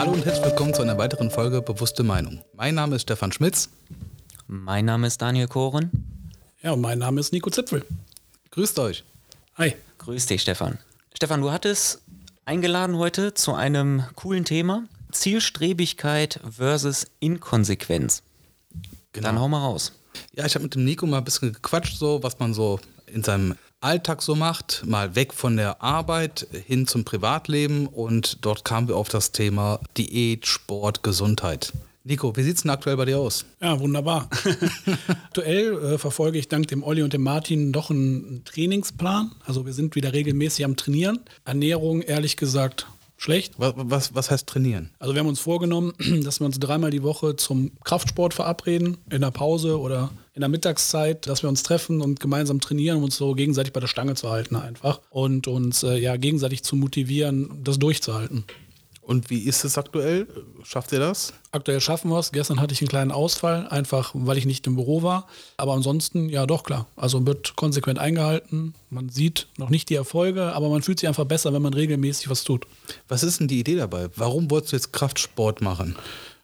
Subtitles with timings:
[0.00, 2.42] Hallo und herzlich willkommen zu einer weiteren Folge Bewusste Meinung.
[2.54, 3.68] Mein Name ist Stefan Schmitz.
[4.46, 5.90] Mein Name ist Daniel Koren.
[6.62, 7.84] Ja, und mein Name ist Nico Zipfel.
[8.50, 9.04] Grüßt euch.
[9.56, 9.74] Hi.
[9.98, 10.78] Grüß dich, Stefan.
[11.14, 12.00] Stefan, du hattest
[12.46, 14.84] eingeladen heute zu einem coolen Thema.
[15.12, 18.22] Zielstrebigkeit versus Inkonsequenz.
[19.12, 19.26] Genau.
[19.26, 19.92] Dann hau mal raus.
[20.32, 23.22] Ja, ich habe mit dem Nico mal ein bisschen gequatscht, so was man so in
[23.22, 28.88] seinem Alltag so macht, mal weg von der Arbeit hin zum Privatleben und dort kamen
[28.88, 31.72] wir auf das Thema Diät, Sport, Gesundheit.
[32.04, 33.46] Nico, wie sieht es denn aktuell bei dir aus?
[33.60, 34.28] Ja, wunderbar.
[35.08, 39.32] Aktuell äh, verfolge ich dank dem Olli und dem Martin doch einen Trainingsplan.
[39.46, 41.20] Also wir sind wieder regelmäßig am Trainieren.
[41.46, 42.86] Ernährung, ehrlich gesagt,
[43.20, 43.54] schlecht.
[43.58, 44.90] Was, was, was heißt trainieren?
[44.98, 45.92] Also wir haben uns vorgenommen,
[46.24, 50.48] dass wir uns dreimal die Woche zum Kraftsport verabreden, in der Pause oder in der
[50.48, 54.14] Mittagszeit, dass wir uns treffen und gemeinsam trainieren, um uns so gegenseitig bei der Stange
[54.14, 58.44] zu halten einfach und uns äh, ja gegenseitig zu motivieren, das durchzuhalten.
[59.10, 60.28] Und wie ist es aktuell?
[60.62, 61.32] Schafft ihr das?
[61.50, 62.30] Aktuell schaffen wir es.
[62.30, 65.26] Gestern hatte ich einen kleinen Ausfall, einfach weil ich nicht im Büro war.
[65.56, 66.86] Aber ansonsten, ja doch klar.
[66.94, 68.72] Also wird konsequent eingehalten.
[68.88, 72.30] Man sieht noch nicht die Erfolge, aber man fühlt sich einfach besser, wenn man regelmäßig
[72.30, 72.68] was tut.
[73.08, 74.10] Was ist denn die Idee dabei?
[74.14, 75.96] Warum wolltest du jetzt Kraftsport machen?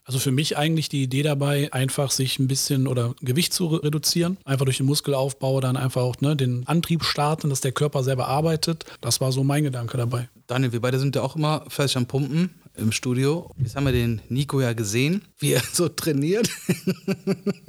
[0.07, 3.83] Also für mich eigentlich die Idee dabei, einfach sich ein bisschen oder Gewicht zu re-
[3.83, 4.37] reduzieren.
[4.45, 8.29] Einfach durch den Muskelaufbau dann einfach auch ne, den Antrieb starten, dass der Körper selber
[8.29, 8.85] arbeitet.
[9.01, 10.29] Das war so mein Gedanke dabei.
[10.47, 13.51] Daniel, wir beide sind ja auch immer fleißig am Pumpen im Studio.
[13.61, 16.49] Jetzt haben wir den Nico ja gesehen, wie er so trainiert.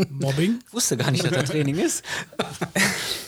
[0.08, 0.61] Mobbing?
[0.69, 2.05] Ich wusste gar nicht, dass das Training ist.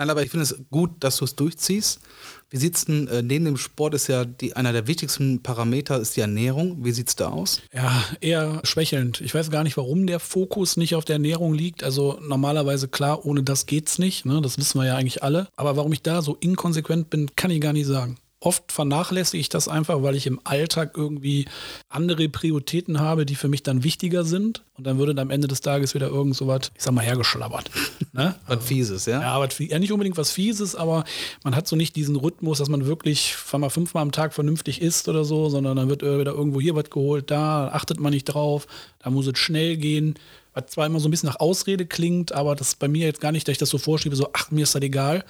[0.00, 2.00] Nein, aber ich finde es gut, dass du es durchziehst.
[2.48, 6.16] Wie sieht's denn, äh, neben dem Sport ist ja die, einer der wichtigsten Parameter ist
[6.16, 6.82] die Ernährung.
[6.82, 7.60] Wie sieht's da aus?
[7.70, 9.20] Ja, eher schwächelnd.
[9.20, 11.84] Ich weiß gar nicht, warum der Fokus nicht auf der Ernährung liegt.
[11.84, 14.24] Also normalerweise klar, ohne das geht's nicht.
[14.24, 14.40] Ne?
[14.40, 15.48] Das wissen wir ja eigentlich alle.
[15.54, 18.16] Aber warum ich da so inkonsequent bin, kann ich gar nicht sagen.
[18.42, 21.44] Oft vernachlässige ich das einfach, weil ich im Alltag irgendwie
[21.90, 24.62] andere Prioritäten habe, die für mich dann wichtiger sind.
[24.78, 27.04] Und dann würde dann am Ende des Tages wieder irgend so was, ich sag mal,
[27.04, 27.70] hergeschlabbert.
[28.12, 28.34] Ne?
[28.48, 29.20] Was Fieses, ja?
[29.20, 31.04] Ja, aber ja, nicht unbedingt was Fieses, aber
[31.44, 34.82] man hat so nicht diesen Rhythmus, dass man wirklich wir mal, fünfmal am Tag vernünftig
[34.82, 38.24] isst oder so, sondern dann wird wieder irgendwo hier was geholt, da achtet man nicht
[38.24, 38.66] drauf,
[38.98, 40.16] da muss es schnell gehen.
[40.54, 43.20] Was zwar immer so ein bisschen nach Ausrede klingt, aber das ist bei mir jetzt
[43.20, 45.24] gar nicht, dass ich das so vorschiebe, so, ach, mir ist das egal.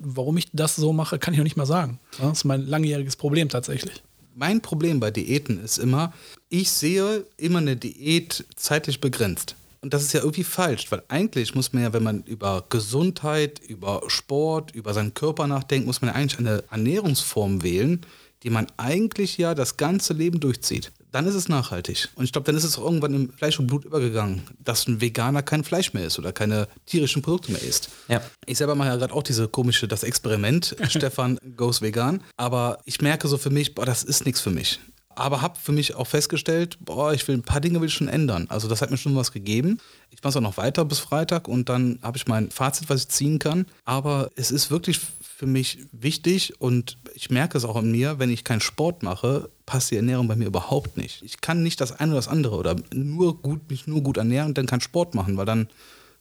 [0.00, 1.98] Warum ich das so mache, kann ich noch nicht mal sagen.
[2.20, 4.02] Das ist mein langjähriges Problem tatsächlich.
[4.34, 6.12] Mein Problem bei Diäten ist immer,
[6.50, 9.56] ich sehe immer eine Diät zeitlich begrenzt.
[9.80, 13.60] Und das ist ja irgendwie falsch, weil eigentlich muss man ja, wenn man über Gesundheit,
[13.60, 18.00] über Sport, über seinen Körper nachdenkt, muss man ja eigentlich eine Ernährungsform wählen,
[18.42, 20.92] die man eigentlich ja das ganze Leben durchzieht.
[21.16, 22.10] Dann ist es nachhaltig.
[22.14, 25.00] Und ich glaube, dann ist es auch irgendwann im Fleisch und Blut übergegangen, dass ein
[25.00, 27.88] Veganer kein Fleisch mehr isst oder keine tierischen Produkte mehr isst.
[28.08, 28.20] Ja.
[28.44, 32.22] Ich selber mache ja gerade auch diese komische, das Experiment, Stefan goes vegan.
[32.36, 34.78] Aber ich merke so für mich, boah, das ist nichts für mich.
[35.16, 38.08] Aber habe für mich auch festgestellt, boah, ich will ein paar Dinge will ich schon
[38.08, 38.46] ändern.
[38.50, 39.78] Also das hat mir schon was gegeben.
[40.10, 43.00] Ich mache es auch noch weiter bis Freitag und dann habe ich mein Fazit, was
[43.00, 43.66] ich ziehen kann.
[43.86, 45.00] Aber es ist wirklich
[45.36, 49.50] für mich wichtig und ich merke es auch an mir, wenn ich keinen Sport mache,
[49.64, 51.22] passt die Ernährung bei mir überhaupt nicht.
[51.22, 54.48] Ich kann nicht das eine oder das andere oder nur gut, mich nur gut ernähren
[54.48, 55.68] und dann keinen Sport machen, weil dann,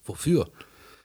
[0.05, 0.49] wofür?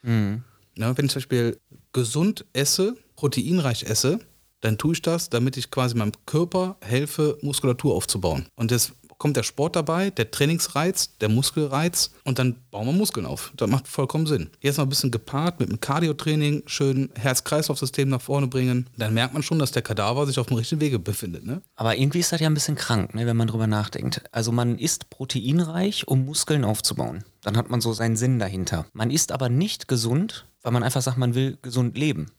[0.02, 1.58] Ja, wenn ich zum Beispiel
[1.92, 4.20] gesund esse, proteinreich esse,
[4.60, 8.46] dann tue ich das, damit ich quasi meinem Körper helfe, Muskulatur aufzubauen.
[8.56, 13.26] Und jetzt kommt der Sport dabei, der Trainingsreiz, der Muskelreiz und dann bauen wir Muskeln
[13.26, 13.52] auf.
[13.54, 14.48] Das macht vollkommen Sinn.
[14.60, 18.88] Jetzt noch ein bisschen gepaart mit einem Cardio-Training, schön Herz-Kreislauf-System nach vorne bringen.
[18.96, 21.44] Dann merkt man schon, dass der Kadaver sich auf dem richtigen Wege befindet.
[21.44, 21.60] Ne?
[21.76, 24.22] Aber irgendwie ist das ja ein bisschen krank, ne, wenn man drüber nachdenkt.
[24.32, 27.22] Also man isst proteinreich, um Muskeln aufzubauen.
[27.42, 28.86] Dann hat man so seinen Sinn dahinter.
[28.94, 32.30] Man isst aber nicht gesund, weil man einfach sagt, man will gesund leben.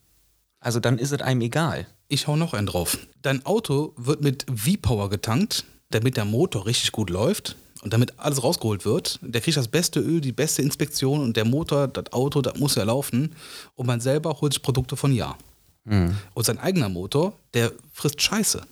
[0.62, 1.86] Also dann ist es einem egal.
[2.08, 2.96] Ich hau noch einen drauf.
[3.20, 8.42] Dein Auto wird mit V-Power getankt, damit der Motor richtig gut läuft und damit alles
[8.42, 9.18] rausgeholt wird.
[9.22, 12.76] Der kriegt das beste Öl, die beste Inspektion und der Motor, das Auto, das muss
[12.76, 13.34] ja laufen.
[13.74, 15.36] Und man selber holt sich Produkte von Ja.
[15.84, 18.62] Und sein eigener Motor, der frisst Scheiße.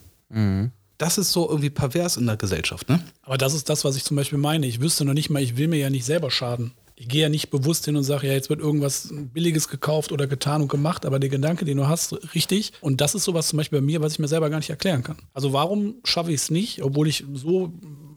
[0.96, 3.02] Das ist so irgendwie pervers in der Gesellschaft, ne?
[3.22, 4.66] Aber das ist das, was ich zum Beispiel meine.
[4.66, 6.70] Ich wüsste noch nicht mal, ich will mir ja nicht selber schaden.
[7.00, 10.26] Ich gehe ja nicht bewusst hin und sage, ja, jetzt wird irgendwas Billiges gekauft oder
[10.26, 12.74] getan und gemacht, aber der Gedanke, den du hast, richtig.
[12.82, 15.02] Und das ist sowas zum Beispiel bei mir, was ich mir selber gar nicht erklären
[15.02, 15.16] kann.
[15.32, 17.72] Also warum schaffe ich es nicht, obwohl ich so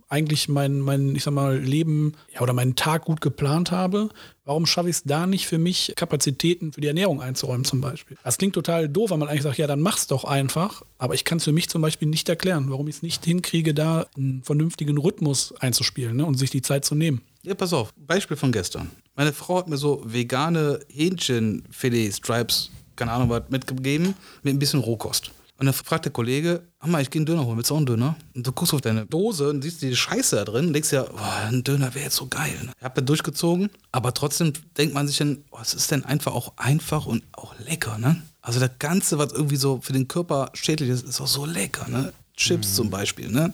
[0.10, 4.10] eigentlich mein, mein, ich sag mal, Leben ja, oder meinen Tag gut geplant habe,
[4.44, 8.18] warum schaffe ich es da nicht für mich, Kapazitäten für die Ernährung einzuräumen zum Beispiel?
[8.22, 10.84] Das klingt total doof, weil man eigentlich sagt, ja, dann mach's doch einfach.
[10.98, 13.74] Aber ich kann es für mich zum Beispiel nicht erklären, warum ich es nicht hinkriege,
[13.74, 17.22] da einen vernünftigen Rhythmus einzuspielen ne, und sich die Zeit zu nehmen.
[17.46, 18.90] Ja, pass auf, Beispiel von gestern.
[19.16, 24.14] Meine Frau hat mir so vegane Hähnchenfilet-Stripes, keine Ahnung was, mitgegeben,
[24.44, 25.32] mit ein bisschen Rohkost.
[25.58, 27.86] Und dann fragt der Kollege, Hammer, ich gehe einen Döner holen, willst du auch einen
[27.86, 28.16] Döner?
[28.34, 31.04] Und du guckst auf deine Dose und siehst die Scheiße da drin und denkst ja,
[31.04, 32.58] boah, ein Döner wäre jetzt so geil.
[32.64, 32.72] Ne?
[32.78, 36.34] Ich hab da durchgezogen, aber trotzdem denkt man sich dann, oh, es ist denn einfach
[36.34, 38.22] auch einfach und auch lecker, ne?
[38.42, 41.88] Also das Ganze, was irgendwie so für den Körper schädlich ist, ist auch so lecker,
[41.90, 42.14] ne?
[42.36, 42.76] Chips Mhm.
[42.76, 43.54] zum Beispiel, ne?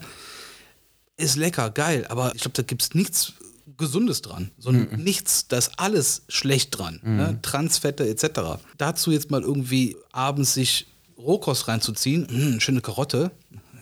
[1.17, 3.33] Ist lecker, geil, aber ich glaube, da gibt es nichts
[3.79, 5.03] Gesundes dran, sondern Mhm.
[5.03, 6.99] nichts, da ist alles schlecht dran.
[7.03, 7.39] Ne?
[7.41, 8.59] Transfette etc.
[8.77, 10.85] Dazu jetzt mal irgendwie abends sich
[11.17, 13.31] Rohkost reinzuziehen, hm, schöne Karotte.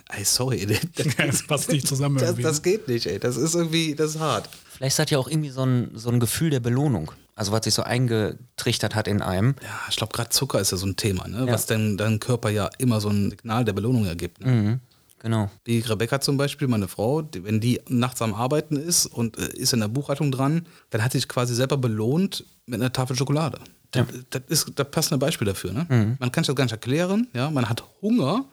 [0.10, 0.66] Ey, sorry,
[0.96, 2.44] das, Das passt nicht zusammen das, irgendwie.
[2.44, 2.62] das ne?
[2.62, 3.20] geht nicht, ey.
[3.20, 4.48] Das ist irgendwie, das ist hart.
[4.72, 7.12] Vielleicht das ja auch irgendwie so ein, so ein Gefühl der Belohnung.
[7.36, 9.56] Also was sich so eingetrichtert hat in einem.
[9.62, 11.46] Ja, ich glaube, gerade Zucker ist ja so ein Thema, ne?
[11.46, 11.54] Ja.
[11.54, 14.42] was dein, dein Körper ja immer so ein Signal der Belohnung ergibt.
[14.44, 14.52] Ne?
[14.52, 14.80] Mhm.
[15.20, 15.50] Genau.
[15.66, 19.48] Wie Rebecca zum Beispiel, meine Frau, die, wenn die nachts am Arbeiten ist und äh,
[19.58, 23.16] ist in der Buchhaltung dran, dann hat sie sich quasi selber belohnt mit einer Tafel
[23.16, 23.60] Schokolade.
[23.92, 25.72] Das, das ist das passende Beispiel dafür.
[25.72, 26.18] Ne?
[26.20, 27.28] Man kann sich das gar nicht erklären.
[27.34, 27.50] Ja?
[27.50, 28.46] Man hat Hunger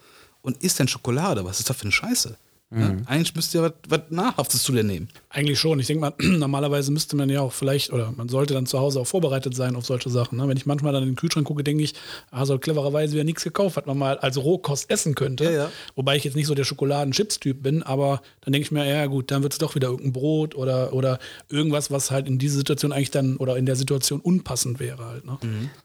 [0.43, 1.45] und isst dann Schokolade.
[1.45, 2.37] Was ist das für eine Scheiße?
[2.81, 2.97] Ja?
[3.07, 5.09] Eigentlich müsst ihr was, was Nahrhaftes zu dir nehmen.
[5.29, 5.79] Eigentlich schon.
[5.81, 9.01] Ich denke mal, normalerweise müsste man ja auch vielleicht, oder man sollte dann zu Hause
[9.01, 10.39] auch vorbereitet sein auf solche Sachen.
[10.39, 10.49] Ne?
[10.49, 11.95] Wenn ich manchmal dann in den Kühlschrank gucke, denke ich,
[12.31, 15.45] ah, so clevererweise wieder nichts gekauft, was man mal als Rohkost essen könnte.
[15.45, 15.71] Ja, ja.
[15.95, 19.31] Wobei ich jetzt nicht so der Schokoladen-Chips-Typ bin, aber dann denke ich mir, ja gut,
[19.31, 21.19] dann wird es doch wieder irgendein Brot oder, oder
[21.49, 25.25] irgendwas, was halt in diese Situation eigentlich dann oder in der Situation unpassend wäre halt.
[25.25, 25.39] Ne?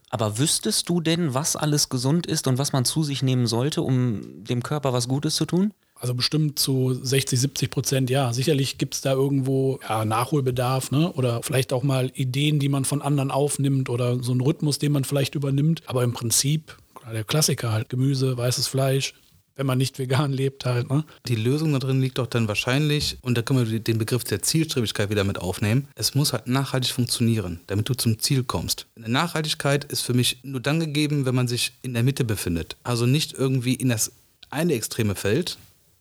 [0.09, 3.81] Aber wüsstest du denn, was alles gesund ist und was man zu sich nehmen sollte,
[3.81, 5.73] um dem Körper was Gutes zu tun?
[5.99, 8.31] Also bestimmt zu 60, 70 Prozent, ja.
[8.31, 11.11] Sicherlich gibt es da irgendwo ja, Nachholbedarf, ne?
[11.11, 14.93] Oder vielleicht auch mal Ideen, die man von anderen aufnimmt oder so einen Rhythmus, den
[14.93, 15.83] man vielleicht übernimmt.
[15.87, 16.77] Aber im Prinzip,
[17.11, 19.13] der Klassiker halt, Gemüse, weißes Fleisch,
[19.59, 21.03] wenn man nicht vegan lebt halt, ne?
[21.27, 24.41] Die Lösung da drin liegt doch dann wahrscheinlich, und da können wir den Begriff der
[24.41, 28.85] Zielstrebigkeit wieder mit aufnehmen, es muss halt nachhaltig funktionieren, damit du zum Ziel kommst.
[28.95, 32.77] Eine Nachhaltigkeit ist für mich nur dann gegeben, wenn man sich in der Mitte befindet.
[32.83, 34.13] Also nicht irgendwie in das
[34.49, 35.57] eine Extreme fällt,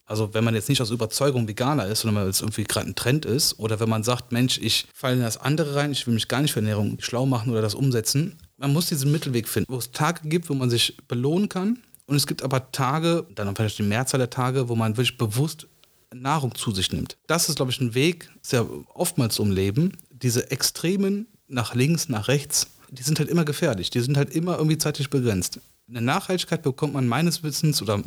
[0.08, 2.94] also wenn man jetzt nicht aus Überzeugung Veganer ist, sondern weil es irgendwie gerade ein
[2.94, 6.14] Trend ist, oder wenn man sagt, Mensch, ich falle in das andere rein, ich will
[6.14, 8.38] mich gar nicht für Ernährung schlau machen oder das umsetzen.
[8.56, 11.78] Man muss diesen Mittelweg finden, wo es Tage gibt, wo man sich belohnen kann.
[12.06, 15.66] Und es gibt aber Tage, dann vielleicht die Mehrzahl der Tage, wo man wirklich bewusst
[16.12, 17.18] Nahrung zu sich nimmt.
[17.26, 22.28] Das ist, glaube ich, ein Weg, ja oftmals so Leben, diese Extremen nach links, nach
[22.28, 25.60] rechts, die sind halt immer gefährlich, die sind halt immer irgendwie zeitlich begrenzt.
[25.88, 28.02] Eine Nachhaltigkeit bekommt man meines Wissens oder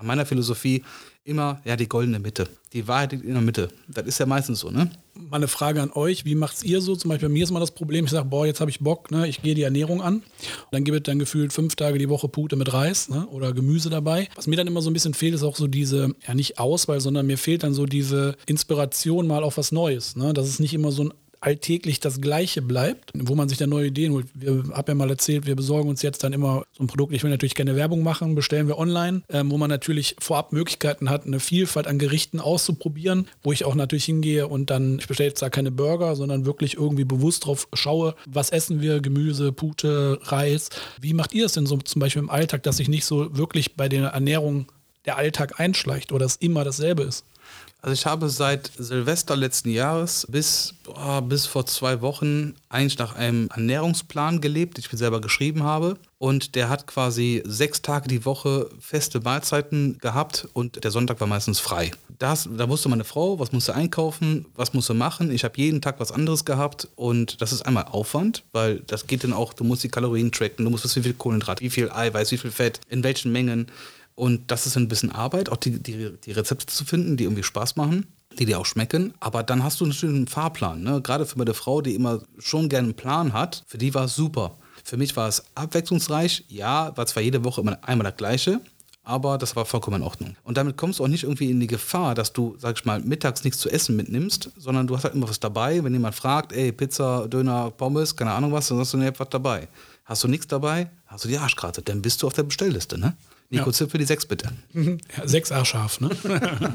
[0.00, 0.84] meiner Philosophie
[1.24, 2.48] immer ja die goldene Mitte.
[2.72, 3.68] Die Wahrheit in der Mitte.
[3.88, 4.90] Das ist ja meistens so, ne?
[5.14, 6.94] Mal Frage an euch, wie macht's ihr so?
[6.94, 9.10] Zum Beispiel bei mir ist mal das Problem, ich sage, boah, jetzt habe ich Bock,
[9.10, 9.26] ne?
[9.26, 10.22] ich gehe die Ernährung an.
[10.70, 13.26] Dann gibt es dann gefühlt fünf Tage die Woche Pute mit Reis ne?
[13.28, 14.28] oder Gemüse dabei.
[14.36, 17.00] Was mir dann immer so ein bisschen fehlt, ist auch so diese, ja nicht Auswahl,
[17.00, 20.16] sondern mir fehlt dann so diese Inspiration mal auf was Neues.
[20.16, 20.32] Ne?
[20.32, 21.14] Dass es nicht immer so ein
[21.46, 24.26] alltäglich das Gleiche bleibt, wo man sich dann neue Ideen holt.
[24.34, 27.14] Wir haben ja mal erzählt, wir besorgen uns jetzt dann immer so ein Produkt.
[27.14, 31.08] Ich will natürlich keine Werbung machen, bestellen wir online, ähm, wo man natürlich vorab Möglichkeiten
[31.08, 35.28] hat, eine Vielfalt an Gerichten auszuprobieren, wo ich auch natürlich hingehe und dann, ich bestelle
[35.28, 40.18] jetzt da keine Burger, sondern wirklich irgendwie bewusst drauf schaue, was essen wir, Gemüse, Pute,
[40.22, 40.70] Reis.
[41.00, 43.76] Wie macht ihr es denn so zum Beispiel im Alltag, dass sich nicht so wirklich
[43.76, 44.66] bei der Ernährung
[45.04, 47.24] der Alltag einschleicht oder es immer dasselbe ist?
[47.86, 53.14] Also ich habe seit Silvester letzten Jahres bis, boah, bis vor zwei Wochen eigentlich nach
[53.14, 55.96] einem Ernährungsplan gelebt, den ich mir selber geschrieben habe.
[56.18, 61.28] Und der hat quasi sechs Tage die Woche feste Mahlzeiten gehabt und der Sonntag war
[61.28, 61.92] meistens frei.
[62.18, 65.30] Das, da wusste meine Frau, was musste einkaufen, was musste machen.
[65.30, 69.22] Ich habe jeden Tag was anderes gehabt und das ist einmal Aufwand, weil das geht
[69.22, 71.88] dann auch, du musst die Kalorien tracken, du musst wissen, wie viel Kohlenhydrat, wie viel
[71.92, 73.68] Eiweiß, wie viel Fett, in welchen Mengen.
[74.16, 77.42] Und das ist ein bisschen Arbeit, auch die, die, die Rezepte zu finden, die irgendwie
[77.42, 78.06] Spaß machen,
[78.38, 79.12] die dir auch schmecken.
[79.20, 80.82] Aber dann hast du natürlich einen Fahrplan.
[80.82, 81.02] Ne?
[81.02, 84.16] Gerade für meine Frau, die immer schon gerne einen Plan hat, für die war es
[84.16, 84.56] super.
[84.82, 86.46] Für mich war es abwechslungsreich.
[86.48, 88.60] Ja, war zwar jede Woche immer einmal das Gleiche,
[89.04, 90.36] aber das war vollkommen in Ordnung.
[90.44, 93.00] Und damit kommst du auch nicht irgendwie in die Gefahr, dass du, sag ich mal,
[93.00, 95.84] mittags nichts zu essen mitnimmst, sondern du hast halt immer was dabei.
[95.84, 99.28] Wenn jemand fragt, ey, Pizza, Döner, Pommes, keine Ahnung was, dann sagst du, ne, was
[99.28, 99.68] dabei.
[100.06, 103.16] Hast du nichts dabei, hast du die Arschkarte, dann bist du auf der Bestellliste, ne?
[103.50, 103.72] Nico Ja.
[103.72, 104.50] Zipfel, die sechs bitte.
[104.74, 106.10] Ja, sechs A scharf, ne?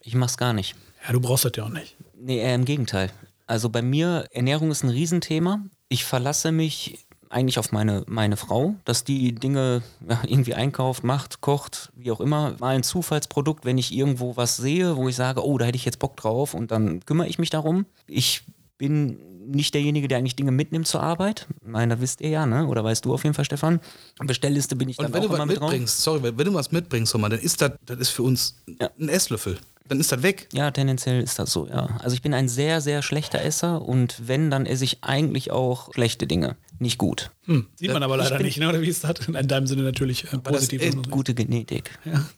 [0.00, 0.74] Ich mach's gar nicht.
[1.06, 1.96] ja, du brauchst das ja auch nicht.
[2.20, 3.10] Nee, eher im Gegenteil.
[3.46, 5.60] Also bei mir, Ernährung ist ein Riesenthema.
[5.88, 11.42] Ich verlasse mich eigentlich auf meine, meine Frau, dass die Dinge ja, irgendwie einkauft, macht,
[11.42, 12.54] kocht, wie auch immer.
[12.58, 15.84] Mal ein Zufallsprodukt, wenn ich irgendwo was sehe, wo ich sage, oh, da hätte ich
[15.84, 17.84] jetzt Bock drauf und dann kümmere ich mich darum.
[18.06, 18.44] Ich
[18.78, 21.46] bin nicht derjenige, der eigentlich Dinge mitnimmt zur Arbeit.
[21.62, 22.66] Ich meine, das wisst ihr ja, ne?
[22.66, 23.80] Oder weißt du auf jeden Fall, Stefan?
[24.24, 25.70] Bestellliste bin ich dann Und wenn auch du was immer mit drauf.
[25.70, 28.90] mitbringst, sorry, wenn du was mitbringst, Roman, dann ist das, das ist für uns Ja.
[29.00, 29.58] ein Esslöffel.
[29.88, 30.48] Dann ist das weg.
[30.52, 31.98] Ja, tendenziell ist das so, ja.
[32.02, 35.94] Also ich bin ein sehr, sehr schlechter Esser und wenn, dann esse ich eigentlich auch
[35.94, 36.56] schlechte Dinge.
[36.80, 37.30] nicht gut.
[37.46, 38.68] Hm, sieht man aber Ich leider nicht, ne?
[38.68, 39.26] oder wie ist das?
[39.28, 40.94] In deinem Sinne natürlich äh, positiv.
[40.94, 41.10] und so.
[41.10, 41.90] Gute Genetik.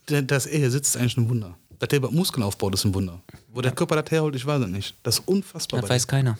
[0.07, 1.57] Dass er hier sitzt, ist eigentlich ein Wunder.
[1.77, 3.21] Dass der Muskeln aufbaut, ist ein Wunder.
[3.53, 4.95] Wo der Körper das herholt, ich weiß es nicht.
[5.03, 5.81] Das ist unfassbar.
[5.81, 6.37] Das weiß keiner.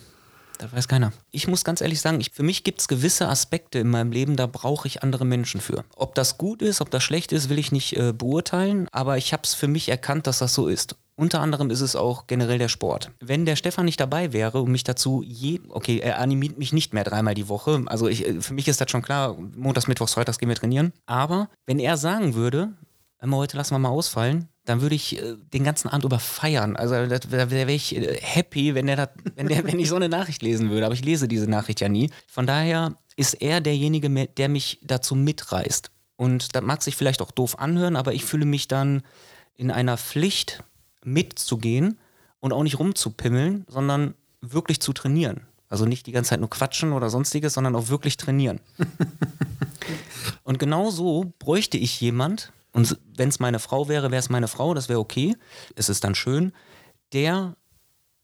[0.62, 1.12] Das weiß keiner.
[1.32, 4.36] Ich muss ganz ehrlich sagen, ich, für mich gibt es gewisse Aspekte in meinem Leben,
[4.36, 5.84] da brauche ich andere Menschen für.
[5.96, 9.34] Ob das gut ist, ob das schlecht ist, will ich nicht äh, beurteilen, aber ich
[9.34, 10.96] habe es für mich erkannt, dass das so ist.
[11.16, 13.10] Unter anderem ist es auch generell der Sport.
[13.20, 16.94] Wenn der Stefan nicht dabei wäre und mich dazu je, okay, er animiert mich nicht
[16.94, 17.84] mehr dreimal die Woche.
[17.88, 20.94] Also ich, äh, für mich ist das schon klar, montags, mittwochs, freitags gehen wir trainieren.
[21.08, 22.74] Aber wenn er sagen würde,
[23.24, 26.76] heute lassen wir mal ausfallen, dann würde ich äh, den ganzen Abend über feiern.
[26.76, 29.96] Also da da wäre ich äh, happy, wenn, der dat, wenn, der, wenn ich so
[29.96, 30.86] eine Nachricht lesen würde.
[30.86, 32.10] Aber ich lese diese Nachricht ja nie.
[32.28, 35.92] Von daher ist er derjenige, der mich dazu mitreißt.
[36.16, 39.02] Und das mag sich vielleicht auch doof anhören, aber ich fühle mich dann
[39.56, 40.64] in einer Pflicht
[41.04, 41.98] mitzugehen
[42.40, 45.42] und auch nicht rumzupimmeln, sondern wirklich zu trainieren.
[45.70, 48.60] Also nicht die ganze Zeit nur quatschen oder sonstiges, sondern auch wirklich trainieren.
[50.44, 54.48] Und genau so bräuchte ich jemand, und wenn es meine Frau wäre, wäre es meine
[54.48, 55.36] Frau, das wäre okay,
[55.76, 56.54] es ist dann schön,
[57.14, 57.56] der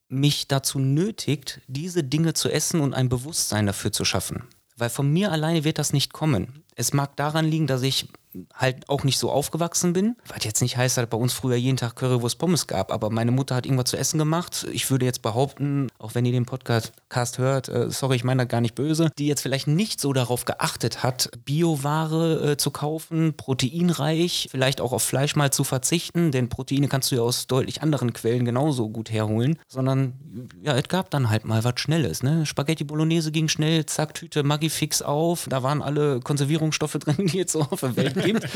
[0.10, 4.44] mich dazu nötigt, diese Dinge zu essen und ein Bewusstsein dafür zu schaffen.
[4.78, 6.64] Weil von mir alleine wird das nicht kommen.
[6.76, 8.08] Es mag daran liegen, dass ich
[8.54, 10.16] halt auch nicht so aufgewachsen bin.
[10.28, 13.32] Was jetzt nicht heißt, dass bei uns früher jeden Tag Currywurst Pommes gab, aber meine
[13.32, 14.68] Mutter hat irgendwas zu essen gemacht.
[14.72, 18.44] Ich würde jetzt behaupten, auch wenn ihr den Podcast Cast hört, äh, sorry, ich meine
[18.44, 22.72] das gar nicht böse, die jetzt vielleicht nicht so darauf geachtet hat, Bioware äh, zu
[22.72, 27.48] kaufen, proteinreich, vielleicht auch auf Fleisch mal zu verzichten, denn Proteine kannst du ja aus
[27.48, 30.14] deutlich anderen Quellen genauso gut herholen, sondern
[30.62, 32.24] ja, es gab dann halt mal was Schnelles.
[32.24, 32.46] Ne?
[32.46, 37.38] Spaghetti Bolognese ging schnell, zack, Tüte Maggi fix auf, da waren alle Konservierungsstoffe drin, die
[37.38, 38.48] jetzt so auf der Welt gibt.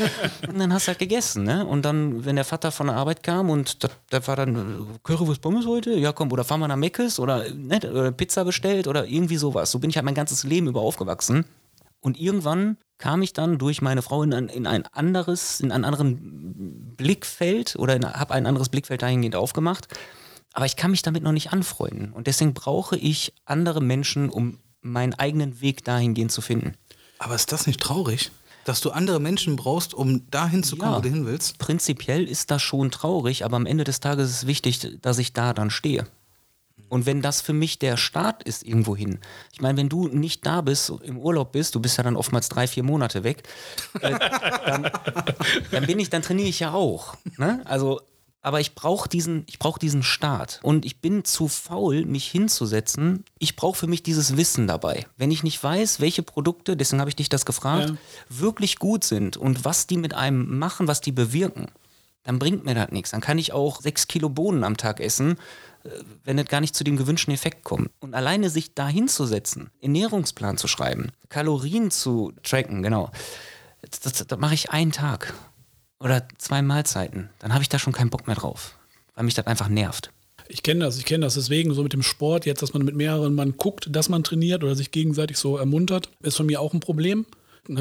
[0.48, 1.44] Und dann hast du halt gegessen.
[1.44, 1.66] Ne?
[1.66, 3.78] Und dann, wenn der Vater von der Arbeit kam und
[4.10, 7.52] das war dann äh, Currywurst Pommes heute, ja komm, oder fahren wir nach Meckes oder,
[7.52, 9.70] ne, oder Pizza bestellt oder irgendwie sowas.
[9.70, 11.44] So bin ich halt mein ganzes Leben über aufgewachsen.
[12.00, 15.84] Und irgendwann kam ich dann durch meine Frau in ein, in ein anderes, in einen
[15.84, 19.88] anderen Blickfeld oder habe ein anderes Blickfeld dahingehend aufgemacht.
[20.52, 22.12] Aber ich kann mich damit noch nicht anfreunden.
[22.12, 26.74] Und deswegen brauche ich andere Menschen, um meinen eigenen Weg dahingehend zu finden.
[27.18, 28.32] Aber ist das nicht traurig?
[28.64, 30.98] Dass du andere Menschen brauchst, um dahin zu kommen, Ja.
[30.98, 31.58] wo du hin willst?
[31.58, 35.32] Prinzipiell ist das schon traurig, aber am Ende des Tages ist es wichtig, dass ich
[35.32, 36.06] da dann stehe.
[36.88, 39.18] Und wenn das für mich der Start ist irgendwohin,
[39.52, 42.48] ich meine, wenn du nicht da bist, im Urlaub bist, du bist ja dann oftmals
[42.50, 43.44] drei, vier Monate weg,
[44.00, 44.10] äh,
[44.66, 44.90] dann,
[45.70, 47.16] dann bin ich, dann trainiere ich ja auch.
[47.38, 47.62] Ne?
[47.64, 48.00] Also,
[48.42, 50.60] aber ich brauche diesen, ich brauche diesen Start.
[50.62, 53.24] Und ich bin zu faul, mich hinzusetzen.
[53.38, 55.06] Ich brauche für mich dieses Wissen dabei.
[55.16, 57.96] Wenn ich nicht weiß, welche Produkte, deswegen habe ich dich das gefragt, Ja.
[58.28, 61.66] wirklich gut sind und was die mit einem machen, was die bewirken,
[62.24, 63.10] dann bringt mir das nichts.
[63.12, 65.38] Dann kann ich auch sechs Kilo Bohnen am Tag essen,
[65.84, 65.90] äh,
[66.24, 67.90] wenn es gar nicht zu dem gewünschten Effekt kommt.
[68.00, 73.10] Und alleine sich da hinzusetzen, Ernährungsplan zu schreiben, Kalorien zu tracken, genau,
[73.88, 75.32] das, das, das mache ich einen Tag
[76.02, 77.30] oder zwei Mahlzeiten.
[77.38, 78.76] Dann habe ich da schon keinen Bock mehr drauf,
[79.14, 80.10] weil mich das einfach nervt.
[80.48, 81.34] Ich kenne das, ich kenne das.
[81.34, 84.64] Deswegen so mit dem Sport, jetzt, dass man mit mehreren Mann guckt, dass man trainiert
[84.64, 87.24] oder sich gegenseitig so ermuntert, ist von mir auch ein Problem.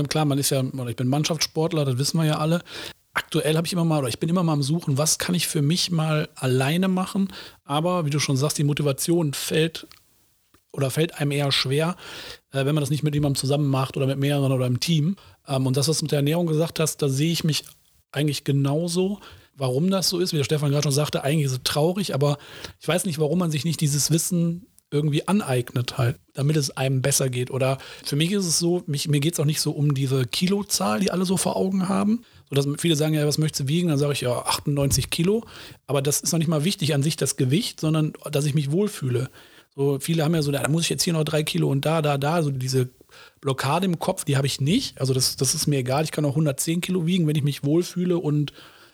[0.09, 2.61] Klar, man ist ja, ich bin Mannschaftssportler, das wissen wir ja alle.
[3.13, 5.47] Aktuell habe ich immer mal, oder ich bin immer mal am Suchen, was kann ich
[5.47, 7.33] für mich mal alleine machen.
[7.65, 9.87] Aber wie du schon sagst, die Motivation fällt
[10.71, 11.97] oder fällt einem eher schwer,
[12.51, 15.17] äh, wenn man das nicht mit jemandem zusammen macht oder mit mehreren oder im Team.
[15.47, 17.65] Ähm, und das, was du mit der Ernährung gesagt hast, da sehe ich mich
[18.11, 19.19] eigentlich genauso.
[19.55, 22.37] Warum das so ist, wie der Stefan gerade schon sagte, eigentlich es traurig, aber
[22.79, 27.01] ich weiß nicht, warum man sich nicht dieses Wissen irgendwie aneignet halt, damit es einem
[27.01, 27.49] besser geht.
[27.49, 30.25] Oder für mich ist es so, mich, mir geht es auch nicht so um diese
[30.25, 32.23] Kilozahl, die alle so vor Augen haben.
[32.49, 33.87] So dass viele sagen, ja, was möchtest du wiegen?
[33.87, 35.45] Dann sage ich ja 98 Kilo.
[35.87, 38.71] Aber das ist noch nicht mal wichtig an sich das Gewicht, sondern dass ich mich
[38.71, 39.29] wohlfühle.
[39.75, 42.01] So, viele haben ja so, da muss ich jetzt hier noch drei Kilo und da,
[42.01, 42.43] da, da.
[42.43, 42.89] So diese
[43.41, 45.00] Blockade im Kopf, die habe ich nicht.
[45.01, 46.03] Also das, das ist mir egal.
[46.03, 48.53] Ich kann auch 110 Kilo wiegen, wenn ich mich wohlfühle und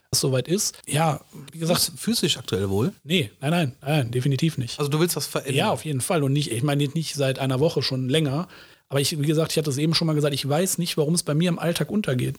[0.09, 0.79] es soweit ist.
[0.87, 1.19] Ja,
[1.51, 2.93] wie gesagt, Fühlst, fühlst du dich aktuell wohl?
[3.03, 4.79] nee, nein, nein, nein, definitiv nicht.
[4.79, 5.55] Also du willst was verändern?
[5.55, 6.23] Ja, auf jeden Fall.
[6.23, 8.47] Und nicht, ich meine jetzt nicht seit einer Woche, schon länger.
[8.89, 11.13] Aber ich, wie gesagt, ich hatte es eben schon mal gesagt, ich weiß nicht, warum
[11.13, 12.37] es bei mir im Alltag untergeht.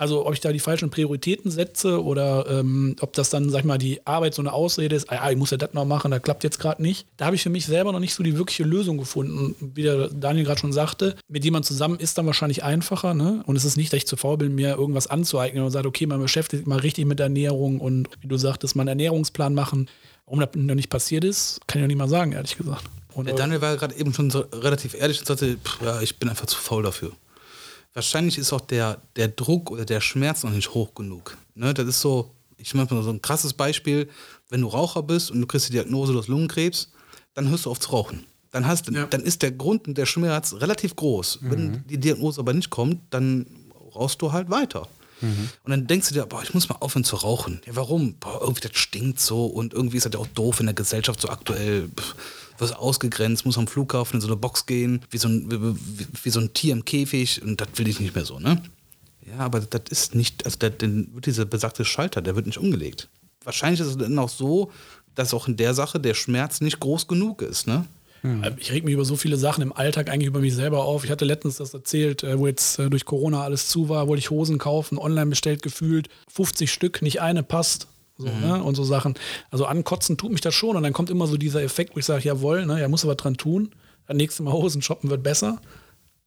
[0.00, 3.64] Also ob ich da die falschen Prioritäten setze oder ähm, ob das dann, sag ich
[3.66, 6.22] mal, die Arbeit so eine Ausrede ist, ah, ich muss ja das noch machen, das
[6.22, 7.06] klappt jetzt gerade nicht.
[7.18, 9.54] Da habe ich für mich selber noch nicht so die wirkliche Lösung gefunden.
[9.60, 13.12] Wie der Daniel gerade schon sagte, mit jemand zusammen ist dann wahrscheinlich einfacher.
[13.12, 13.42] Ne?
[13.44, 16.06] Und es ist nicht, dass ich zu faul bin, mir irgendwas anzueignen und sage, okay,
[16.06, 19.90] man beschäftigt sich mal richtig mit Ernährung und wie du sagtest, mal einen Ernährungsplan machen.
[20.24, 22.84] Warum das noch nicht passiert ist, kann ich noch nicht mal sagen, ehrlich gesagt.
[23.12, 26.16] Und, Der Daniel war gerade eben schon so relativ ehrlich und sagte, pff, ja, ich
[26.18, 27.12] bin einfach zu faul dafür.
[27.94, 31.36] Wahrscheinlich ist auch der, der Druck oder der Schmerz noch nicht hoch genug.
[31.54, 34.08] Ne, das ist so, ich mache mal so ein krasses Beispiel,
[34.48, 36.90] wenn du Raucher bist und du kriegst die Diagnose, du hast Lungenkrebs,
[37.34, 38.24] dann hörst du auf zu rauchen.
[38.52, 39.06] dann, hast, Ja.
[39.06, 41.38] dann ist der Grund und der Schmerz relativ groß.
[41.42, 43.46] Wenn die Diagnose aber nicht kommt, dann
[43.94, 44.88] rauchst du halt weiter.
[45.22, 47.60] Und dann denkst du dir, boah, ich muss mal aufhören zu rauchen.
[47.66, 48.14] Ja, warum?
[48.14, 51.20] Boah, irgendwie das stinkt so und irgendwie ist das ja auch doof in der Gesellschaft
[51.20, 51.88] so aktuell.
[51.94, 52.14] Pff,
[52.60, 55.60] wirst ausgegrenzt, muss am Flughafen in so eine Box gehen, wie so ein, wie,
[55.98, 58.62] wie, wie so ein Tier im Käfig und das will ich nicht mehr so, ne?
[59.26, 62.58] Ja, aber das ist nicht, also der, den wird dieser besagte Schalter, der wird nicht
[62.58, 63.08] umgelegt.
[63.44, 64.72] Wahrscheinlich ist es dann auch so,
[65.14, 67.84] dass auch in der Sache der Schmerz nicht groß genug ist, ne?
[68.58, 71.04] Ich reg mich über so viele Sachen im Alltag eigentlich über mich selber auf.
[71.04, 74.18] Ich hatte letztens das erzählt, äh, wo jetzt äh, durch Corona alles zu war, wollte
[74.18, 77.86] ich Hosen kaufen, online bestellt gefühlt, 50 Stück, nicht eine passt.
[78.20, 78.62] So, ne?
[78.62, 79.14] Und so Sachen.
[79.50, 80.76] Also ankotzen tut mich das schon.
[80.76, 83.14] Und dann kommt immer so dieser Effekt, wo ich sage, jawohl, ne, ja, muss aber
[83.14, 83.70] dran tun.
[84.06, 85.60] Das nächste Mal Hosen shoppen wird besser.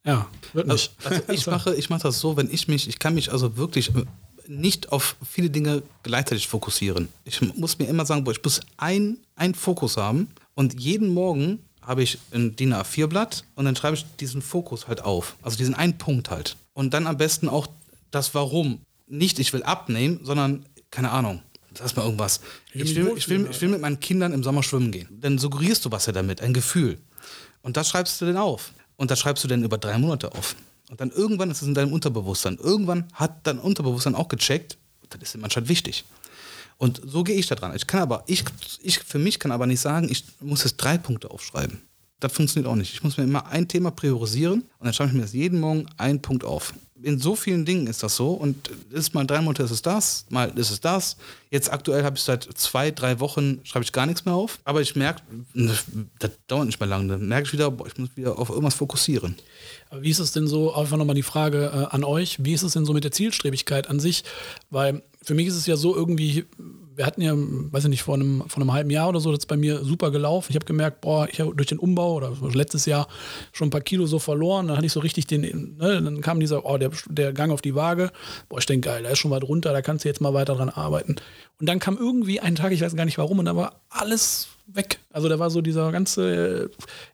[0.06, 1.06] Ja, wird Also, nicht.
[1.06, 3.94] also ich mache, ich mache das so, wenn ich mich, ich kann mich also wirklich
[3.94, 4.04] äh,
[4.46, 7.08] nicht auf viele Dinge gleichzeitig fokussieren.
[7.24, 11.60] Ich muss mir immer sagen, boah, ich muss ein, ein Fokus haben und jeden Morgen
[11.80, 15.36] habe ich ein DIN A4-Blatt und dann schreibe ich diesen Fokus halt auf.
[15.42, 16.56] Also diesen einen Punkt halt.
[16.72, 17.66] Und dann am besten auch
[18.10, 18.80] das Warum.
[19.06, 21.42] Nicht, ich will abnehmen, sondern, keine Ahnung,
[21.78, 22.40] sag mal irgendwas.
[22.72, 25.08] Ich will, ich, will, ich will mit meinen Kindern im Sommer schwimmen gehen.
[25.20, 26.98] Dann suggerierst du was ja damit, ein Gefühl.
[27.62, 28.72] Und das schreibst du dann auf.
[28.96, 30.54] Und das schreibst du dann über drei Monate auf.
[30.90, 32.58] Und dann irgendwann ist es in deinem Unterbewusstsein.
[32.62, 34.76] Irgendwann hat dein Unterbewusstsein auch gecheckt,
[35.08, 36.04] das ist dem anscheinend wichtig.
[36.76, 37.74] Und so gehe ich da dran.
[37.74, 38.44] Ich kann aber, ich,
[38.82, 41.80] ich für mich kann aber nicht sagen, ich muss jetzt drei Punkte aufschreiben.
[42.20, 42.92] Das funktioniert auch nicht.
[42.92, 45.86] Ich muss mir immer ein Thema priorisieren und dann schreibe ich mir das jeden Morgen
[45.96, 46.74] einen Punkt auf.
[47.04, 50.24] In so vielen Dingen ist das so und ist mal drei Monate ist es das,
[50.30, 51.18] mal ist es das.
[51.50, 54.58] Jetzt aktuell habe ich seit zwei, drei Wochen schreibe ich gar nichts mehr auf.
[54.64, 55.20] Aber ich merke,
[55.52, 57.08] das dauert nicht mehr lange.
[57.08, 59.34] Dann merke ich wieder, boah, ich muss wieder auf irgendwas fokussieren.
[59.92, 62.72] Wie ist es denn so, einfach nochmal die Frage äh, an euch, wie ist es
[62.72, 64.24] denn so mit der Zielstrebigkeit an sich?
[64.70, 66.46] Weil für mich ist es ja so irgendwie,
[66.96, 69.40] wir hatten ja, weiß ich nicht, vor einem, vor einem halben Jahr oder so, das
[69.40, 70.48] ist bei mir super gelaufen.
[70.50, 73.08] Ich habe gemerkt, boah, ich habe durch den Umbau oder letztes Jahr
[73.52, 74.68] schon ein paar Kilo so verloren.
[74.68, 77.62] Dann hatte ich so richtig den, ne, dann kam dieser, oh, der, der Gang auf
[77.62, 78.10] die Waage.
[78.48, 80.54] Boah, ich denke, geil, da ist schon was runter, da kannst du jetzt mal weiter
[80.54, 81.16] dran arbeiten.
[81.60, 84.48] Und dann kam irgendwie ein Tag, ich weiß gar nicht warum, und da war alles
[84.66, 84.98] weg.
[85.12, 86.70] Also da war so dieser ganze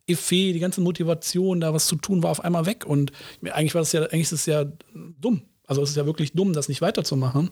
[0.07, 2.87] äh, Effet, die ganze Motivation, da was zu tun, war auf einmal weg.
[2.87, 3.13] Und
[3.43, 4.65] eigentlich war das ja, eigentlich ist es ja
[4.95, 5.43] dumm.
[5.71, 7.49] Also es ist ja wirklich dumm, das nicht weiterzumachen.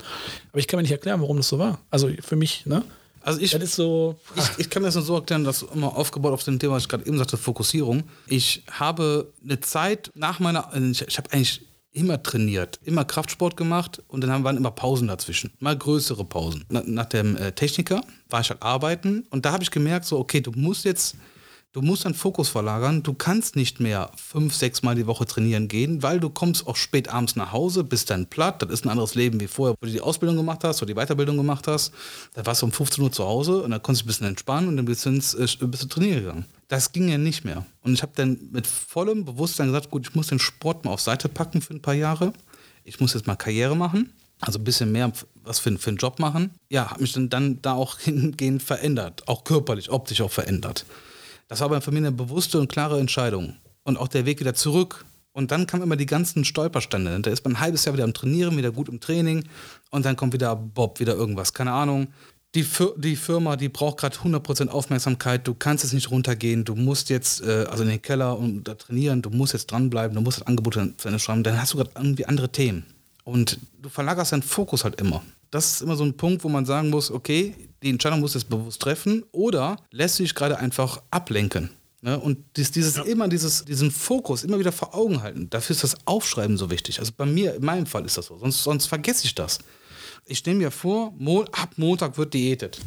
[0.51, 1.79] Aber ich kann mir nicht erklären, warum das so war.
[1.89, 2.83] Also für mich, ne?
[3.21, 4.17] Also ich, so.
[4.35, 6.83] Ich, ich kann mir das nur so erklären, dass immer aufgebaut auf dem Thema, was
[6.83, 8.03] ich gerade eben sagte, Fokussierung.
[8.27, 14.03] Ich habe eine Zeit nach meiner, ich, ich habe eigentlich immer trainiert, immer Kraftsport gemacht
[14.09, 16.65] und dann haben- waren immer Pausen dazwischen, mal größere Pausen.
[16.71, 18.01] Na, nach dem äh, Techniker
[18.31, 21.15] war ich halt arbeiten und da habe ich gemerkt, so okay, du musst jetzt
[21.73, 23.03] Du musst deinen Fokus verlagern.
[23.03, 26.77] Du kannst nicht mehr fünf, sechs Mal die Woche trainieren gehen, weil du kommst auch
[26.77, 28.63] spät abends nach Hause, bist dann platt.
[28.63, 30.99] Das ist ein anderes Leben wie vorher, wo du die Ausbildung gemacht hast oder die
[30.99, 31.93] Weiterbildung gemacht hast.
[32.33, 34.71] Da warst du um 15 Uhr zu Hause und dann konntest du ein bisschen entspannen
[34.71, 36.45] und dann bist du, ins, äh, bist du trainieren gegangen.
[36.69, 37.67] Das ging ja nicht mehr.
[37.83, 41.03] Und ich habe dann mit vollem Bewusstsein gesagt, gut, ich muss den Sport mal auf
[41.03, 42.33] Seite packen für ein paar Jahre.
[42.83, 44.15] Ich muss jetzt mal Karriere machen.
[44.41, 45.13] Also ein bisschen mehr
[45.45, 46.51] was für, für einen Job machen.
[46.71, 49.29] Ja, habe mich dann, dann da auch hingehend verändert.
[49.29, 50.87] Auch körperlich, optisch auch verändert.
[51.49, 53.57] Das war aber für mich eine bewusste und klare Entscheidung.
[53.83, 55.05] Und auch der Weg wieder zurück.
[55.33, 57.21] Und dann kamen immer die ganzen Stolperstände.
[57.21, 59.45] Da ist man ein halbes Jahr wieder am Trainieren, wieder gut im Training.
[59.91, 61.55] Und dann kommt wieder Bob, wieder irgendwas.
[61.55, 62.09] Keine Ahnung.
[62.55, 65.47] Die, die Firma, die braucht gerade 100% Aufmerksamkeit.
[65.47, 66.65] Du kannst jetzt nicht runtergehen.
[66.65, 69.23] Du musst jetzt äh, also in den Keller und da trainieren.
[69.23, 70.15] Du musst jetzt dranbleiben.
[70.15, 71.43] Du musst das Angebot zu Ende schreiben.
[71.45, 72.85] Dann hast du gerade irgendwie andere Themen.
[73.25, 75.23] Und du verlagerst deinen Fokus halt immer.
[75.51, 78.39] Das ist immer so ein Punkt, wo man sagen muss, okay, die Entscheidung musst du
[78.39, 81.71] jetzt bewusst treffen oder lässt du dich gerade einfach ablenken.
[82.01, 82.19] Ne?
[82.19, 85.51] Und dies, dieses immer dieses, diesen Fokus immer wieder vor Augen halten.
[85.51, 87.01] Dafür ist das Aufschreiben so wichtig.
[87.01, 88.39] Also bei mir, in meinem Fall ist das so.
[88.39, 89.59] Sonst, sonst vergesse ich das.
[90.25, 92.81] Ich nehme mir vor, Mo ab Montag wird diätet.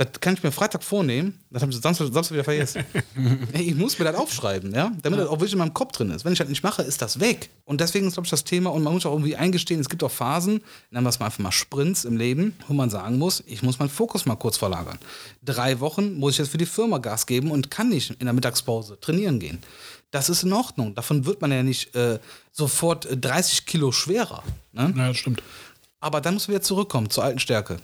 [0.00, 2.86] Das kann ich mir Freitag vornehmen, das habe ich Samstag, Samstag wieder vergessen.
[3.52, 6.10] Ey, ich muss mir das aufschreiben, ja, damit das auch wirklich in meinem Kopf drin
[6.10, 6.24] ist.
[6.24, 7.50] Wenn ich das nicht mache, ist das weg.
[7.66, 10.02] Und deswegen ist, glaube ich, das Thema, und man muss auch irgendwie eingestehen, es gibt
[10.02, 13.44] auch Phasen, nennen wir es mal einfach mal Sprints im Leben, wo man sagen muss,
[13.46, 14.98] ich muss meinen Fokus mal kurz verlagern.
[15.44, 18.32] Drei Wochen muss ich jetzt für die Firma Gas geben und kann nicht in der
[18.32, 19.58] Mittagspause trainieren gehen.
[20.12, 20.94] Das ist in Ordnung.
[20.94, 22.18] Davon wird man ja nicht äh,
[22.52, 24.42] sofort äh, 30 Kilo schwerer.
[24.72, 24.94] Ne?
[24.96, 25.42] Ja, das stimmt.
[26.00, 27.76] Aber dann muss man wieder zurückkommen zur alten Stärke.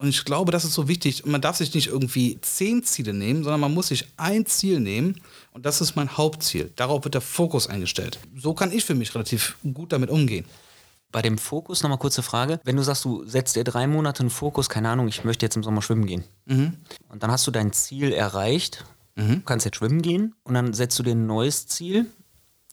[0.00, 1.24] Und ich glaube, das ist so wichtig.
[1.24, 4.78] Und man darf sich nicht irgendwie zehn Ziele nehmen, sondern man muss sich ein Ziel
[4.78, 5.20] nehmen.
[5.52, 6.72] Und das ist mein Hauptziel.
[6.76, 8.20] Darauf wird der Fokus eingestellt.
[8.36, 10.44] So kann ich für mich relativ gut damit umgehen.
[11.10, 12.60] Bei dem Fokus nochmal kurze Frage.
[12.62, 15.56] Wenn du sagst, du setzt dir drei Monate einen Fokus, keine Ahnung, ich möchte jetzt
[15.56, 16.22] im Sommer schwimmen gehen.
[17.08, 18.84] Und dann hast du dein Ziel erreicht,
[19.38, 22.06] du kannst jetzt schwimmen gehen und dann setzt du dir ein neues Ziel,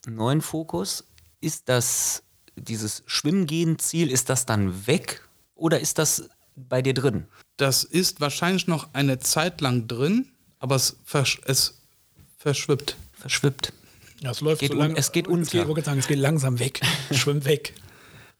[0.06, 1.08] einen neuen Fokus.
[1.40, 2.22] Ist das,
[2.54, 5.22] dieses Schwimmgehen-Ziel, ist das dann weg
[5.56, 7.26] oder ist das bei dir drin?
[7.56, 10.26] Das ist wahrscheinlich noch eine Zeit lang drin,
[10.58, 11.78] aber es, versch es
[12.38, 12.96] Verschwippt.
[13.12, 13.72] verschwippt.
[14.22, 15.62] Ja, es läuft Geht so lang, es geht Es geht, unter.
[15.62, 16.80] ich wollte sagen, es geht langsam weg.
[17.12, 17.74] Schwimmt weg.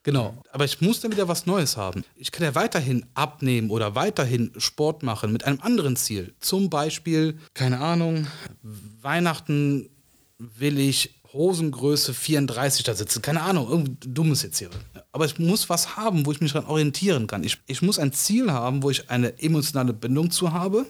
[0.02, 0.40] Genau.
[0.52, 2.04] Aber ich muss dann wieder was Neues haben.
[2.14, 6.32] Ich kann ja weiterhin abnehmen oder weiterhin Sport machen mit einem anderen Ziel.
[6.38, 8.28] Zum Beispiel, keine Ahnung,
[8.62, 9.90] Weihnachten
[10.38, 13.22] will ich Hosengröße 34 da sitzen.
[13.22, 14.70] Keine Ahnung, irgendwas Dummes jetzt hier.
[15.12, 17.44] Aber ich muss was haben, wo ich mich daran orientieren kann.
[17.44, 20.86] Ich, ich muss ein Ziel haben, wo ich eine emotionale Bindung zu habe.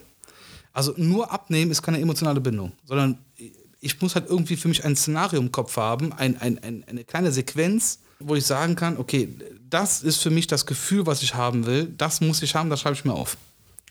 [0.73, 3.17] Also nur abnehmen ist keine emotionale Bindung, sondern
[3.79, 7.03] ich muss halt irgendwie für mich ein Szenario im Kopf haben, ein, ein, ein, eine
[7.03, 9.29] kleine Sequenz, wo ich sagen kann, okay,
[9.69, 12.81] das ist für mich das Gefühl, was ich haben will, das muss ich haben, das
[12.81, 13.37] schreibe ich mir auf.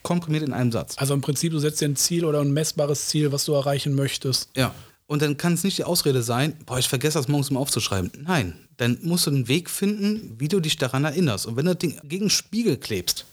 [0.02, 0.94] Komprimiert in einem Satz.
[0.98, 3.94] Also im Prinzip, du setzt dir ein Ziel oder ein messbares Ziel, was du erreichen
[3.94, 4.50] möchtest.
[4.56, 4.74] Ja.
[5.06, 8.10] Und dann kann es nicht die Ausrede sein, boah, ich vergesse das morgens mal aufzuschreiben.
[8.22, 11.46] Nein, dann musst du einen Weg finden, wie du dich daran erinnerst.
[11.46, 13.24] Und wenn du das Ding gegen den Spiegel klebst,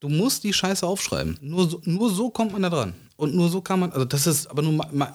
[0.00, 1.38] du musst die Scheiße aufschreiben.
[1.40, 2.94] Nur so, nur so kommt man da dran.
[3.16, 5.12] Und nur so kann man, also das ist aber nur, ma, ma,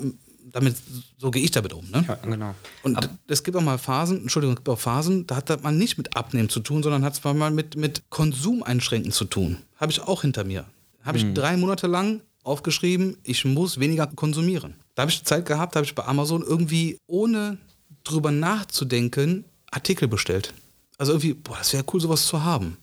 [0.51, 0.75] damit,
[1.17, 1.89] so gehe ich damit um.
[1.89, 2.03] Ne?
[2.07, 2.55] Ja, genau.
[2.81, 5.77] Und es gibt auch mal Phasen, Entschuldigung, es gibt auch Phasen, da hat das man
[5.77, 9.57] nicht mit Abnehmen zu tun, sondern hat es mal mit, mit Konsumeinschränken zu tun.
[9.75, 10.65] Habe ich auch hinter mir.
[11.03, 14.75] Habe ich drei Monate lang aufgeschrieben, ich muss weniger konsumieren.
[14.95, 17.57] Da habe ich Zeit gehabt, habe ich bei Amazon irgendwie, ohne
[18.03, 20.53] drüber nachzudenken, Artikel bestellt.
[20.97, 22.77] Also irgendwie, boah, das wäre cool, sowas zu haben.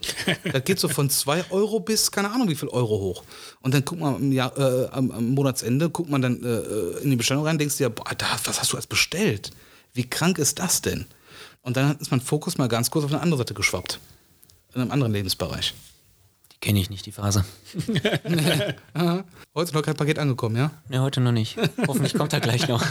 [0.52, 3.24] Das geht so von 2 Euro bis, keine Ahnung, wie viel Euro hoch.
[3.62, 7.08] Und dann guckt man am, Jahr, äh, am, am Monatsende, guckt man dann äh, in
[7.08, 9.50] die Bestellung rein, denkst dir, boah, da, was hast du als bestellt?
[9.94, 11.06] Wie krank ist das denn?
[11.62, 13.98] Und dann ist mein Fokus mal ganz kurz auf eine andere Seite geschwappt.
[14.74, 15.74] In einem anderen Lebensbereich.
[16.62, 17.44] Kenne ich nicht, die Phase.
[18.94, 20.70] Heute ist noch kein Paket angekommen, ja?
[20.88, 21.56] Ne, heute noch nicht.
[21.88, 22.86] Hoffentlich kommt er gleich noch.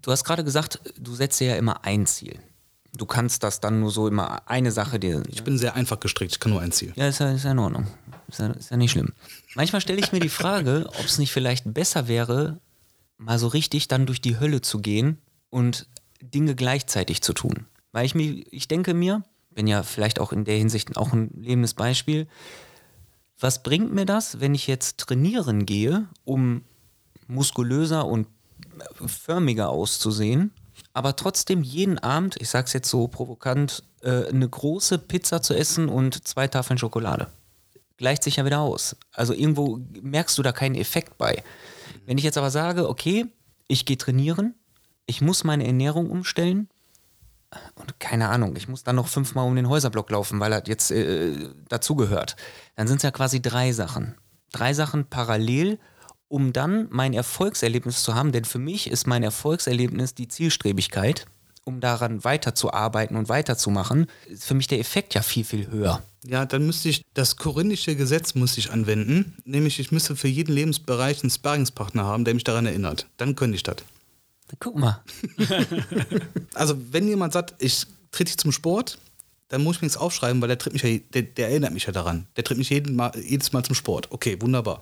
[0.00, 2.38] Du hast gerade gesagt, du setzt dir ja immer ein Ziel.
[2.96, 5.22] Du kannst das dann nur so immer eine Sache dir.
[5.28, 6.94] Ich bin sehr einfach gestrickt, ich kann nur ein Ziel.
[6.96, 7.86] Ja, ist ja, ist ja in Ordnung.
[8.28, 9.12] Ist ja, ist ja nicht schlimm.
[9.54, 12.60] Manchmal stelle ich mir die Frage, ob es nicht vielleicht besser wäre,
[13.18, 15.18] mal so richtig dann durch die Hölle zu gehen
[15.50, 15.86] und
[16.22, 17.66] Dinge gleichzeitig zu tun.
[17.92, 21.30] Weil ich mir, ich denke mir, bin ja vielleicht auch in der Hinsicht auch ein
[21.34, 22.26] lebendes Beispiel,
[23.40, 26.62] was bringt mir das, wenn ich jetzt trainieren gehe, um
[27.26, 28.26] muskulöser und
[29.06, 30.52] förmiger auszusehen,
[30.92, 35.88] aber trotzdem jeden Abend, ich sag's jetzt so provokant, äh, eine große Pizza zu essen
[35.88, 37.28] und zwei Tafeln Schokolade.
[37.96, 38.96] Gleicht sich ja wieder aus.
[39.12, 41.42] Also irgendwo merkst du da keinen Effekt bei.
[42.06, 43.26] Wenn ich jetzt aber sage, okay,
[43.68, 44.54] ich gehe trainieren,
[45.06, 46.68] ich muss meine Ernährung umstellen,
[47.74, 50.90] und keine Ahnung, ich muss dann noch fünfmal um den Häuserblock laufen, weil er jetzt
[50.90, 51.32] äh,
[51.68, 52.36] dazugehört.
[52.76, 54.14] Dann sind es ja quasi drei Sachen.
[54.52, 55.78] Drei Sachen parallel,
[56.28, 58.32] um dann mein Erfolgserlebnis zu haben.
[58.32, 61.26] Denn für mich ist mein Erfolgserlebnis die Zielstrebigkeit,
[61.64, 64.06] um daran weiterzuarbeiten und weiterzumachen.
[64.28, 66.02] Ist für mich der Effekt ja viel, viel höher.
[66.24, 70.54] Ja, dann müsste ich das korinthische Gesetz müsste ich anwenden, nämlich ich müsste für jeden
[70.54, 73.06] Lebensbereich einen Sparringspartner haben, der mich daran erinnert.
[73.16, 73.76] Dann könnte ich das.
[74.58, 75.02] Guck mal.
[76.54, 78.98] Also wenn jemand sagt, ich trete dich zum Sport,
[79.48, 81.84] dann muss ich mir nichts aufschreiben, weil der tritt mich ja, der, der erinnert mich
[81.84, 82.26] ja daran.
[82.36, 84.10] Der tritt mich jeden mal, jedes Mal zum Sport.
[84.10, 84.80] Okay, wunderbar.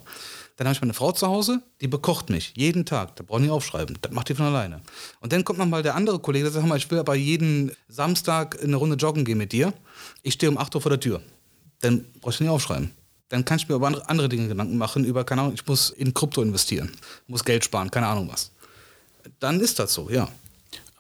[0.56, 3.16] Dann habe ich meine Frau zu Hause, die bekocht mich jeden Tag.
[3.16, 3.96] Da brauche ich nicht aufschreiben.
[4.02, 4.82] Das macht die von alleine.
[5.20, 7.72] Und dann kommt noch mal der andere Kollege, der sagt, mal, ich will aber jeden
[7.88, 9.72] Samstag eine Runde joggen gehen mit dir.
[10.22, 11.22] Ich stehe um 8 Uhr vor der Tür.
[11.80, 12.90] Dann brauche ich nicht aufschreiben.
[13.28, 16.12] Dann kann ich mir über andere Dinge Gedanken machen, über, keine Ahnung, ich muss in
[16.12, 16.90] Krypto investieren,
[17.26, 18.50] muss Geld sparen, keine Ahnung was.
[19.40, 20.28] Dann ist das so, ja.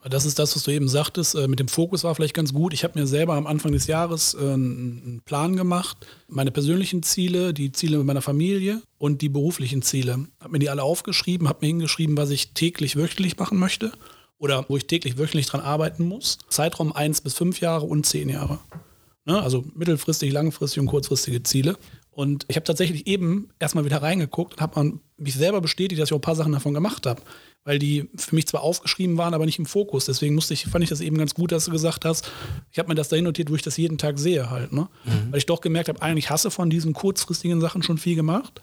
[0.08, 1.34] Das ist das, was du eben sagtest.
[1.34, 2.72] äh, Mit dem Fokus war vielleicht ganz gut.
[2.72, 6.06] Ich habe mir selber am Anfang des Jahres äh, einen Plan gemacht.
[6.28, 10.26] Meine persönlichen Ziele, die Ziele mit meiner Familie und die beruflichen Ziele.
[10.40, 13.92] Habe mir die alle aufgeschrieben, habe mir hingeschrieben, was ich täglich, wöchentlich machen möchte.
[14.38, 16.38] Oder wo ich täglich, wöchentlich dran arbeiten muss.
[16.48, 18.60] Zeitraum 1 bis 5 Jahre und 10 Jahre.
[19.28, 19.42] Ne?
[19.42, 21.76] Also mittelfristig, langfristig und kurzfristige Ziele.
[22.10, 26.12] Und ich habe tatsächlich eben erstmal wieder reingeguckt und habe mich selber bestätigt, dass ich
[26.14, 27.20] auch ein paar Sachen davon gemacht habe.
[27.62, 30.06] Weil die für mich zwar aufgeschrieben waren, aber nicht im Fokus.
[30.06, 32.32] Deswegen musste ich, fand ich das eben ganz gut, dass du gesagt hast,
[32.72, 34.72] ich habe mir das dahin notiert, wo ich das jeden Tag sehe halt.
[34.72, 34.88] Ne?
[35.30, 38.62] Weil ich doch gemerkt habe, eigentlich hasse von diesen kurzfristigen Sachen schon viel gemacht.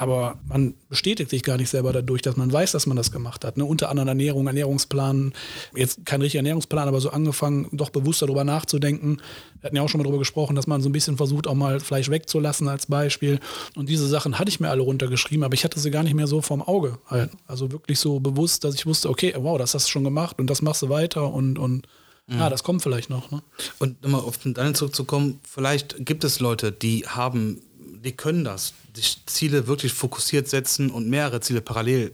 [0.00, 3.44] Aber man bestätigt sich gar nicht selber dadurch, dass man weiß, dass man das gemacht
[3.44, 3.56] hat.
[3.56, 3.64] Ne?
[3.64, 5.32] Unter anderem Ernährung, Ernährungsplan,
[5.74, 9.20] jetzt kein richtiger Ernährungsplan, aber so angefangen, doch bewusster darüber nachzudenken.
[9.60, 11.56] Wir hatten ja auch schon mal darüber gesprochen, dass man so ein bisschen versucht, auch
[11.56, 13.40] mal Fleisch wegzulassen als Beispiel.
[13.74, 16.28] Und diese Sachen hatte ich mir alle runtergeschrieben, aber ich hatte sie gar nicht mehr
[16.28, 17.32] so vorm Auge halt.
[17.48, 20.48] Also wirklich so bewusst, dass ich wusste, okay, wow, das hast du schon gemacht und
[20.48, 21.88] das machst du weiter und, und
[22.30, 23.32] ja, das kommt vielleicht noch.
[23.32, 23.42] Ne?
[23.80, 27.60] Und nochmal auf den Daniel zurückzukommen, vielleicht gibt es Leute, die haben,
[28.04, 32.12] die können das, sich Ziele wirklich fokussiert setzen und mehrere Ziele parallel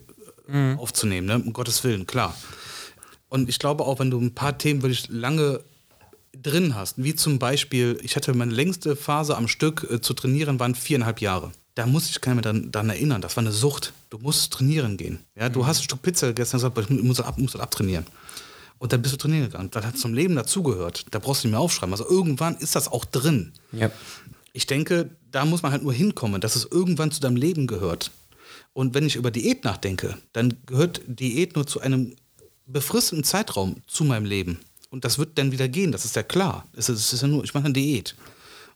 [0.48, 1.36] äh, aufzunehmen, ne?
[1.36, 2.36] um Gottes Willen, klar.
[3.28, 5.60] Und ich glaube auch, wenn du ein paar Themen wirklich lange
[6.40, 10.60] drin hast, wie zum Beispiel, ich hatte meine längste Phase am Stück äh, zu trainieren,
[10.60, 11.52] waren viereinhalb Jahre.
[11.74, 13.20] da muss ich keiner mehr daran, daran erinnern.
[13.20, 13.92] Das war eine Sucht.
[14.10, 15.18] Du musst trainieren gehen.
[15.34, 18.06] Ja, du hast ein Stück Pizza und gesagt, ich muss ab, muss das abtrainieren.
[18.78, 19.70] Und dann bist du trainieren gegangen.
[19.70, 21.06] Das hat zum Leben dazugehört.
[21.10, 21.92] Da brauchst du nicht mehr aufschreiben.
[21.92, 23.52] Also irgendwann ist das auch drin.
[23.72, 23.90] Ja.
[24.52, 28.10] Ich denke, da muss man halt nur hinkommen, dass es irgendwann zu deinem Leben gehört.
[28.72, 32.14] Und wenn ich über Diät nachdenke, dann gehört Diät nur zu einem
[32.66, 34.60] befristeten Zeitraum zu meinem Leben.
[34.90, 36.66] Und das wird dann wieder gehen, das ist ja klar.
[36.74, 38.14] Es ist, es ist ja nur, ich mache eine Diät.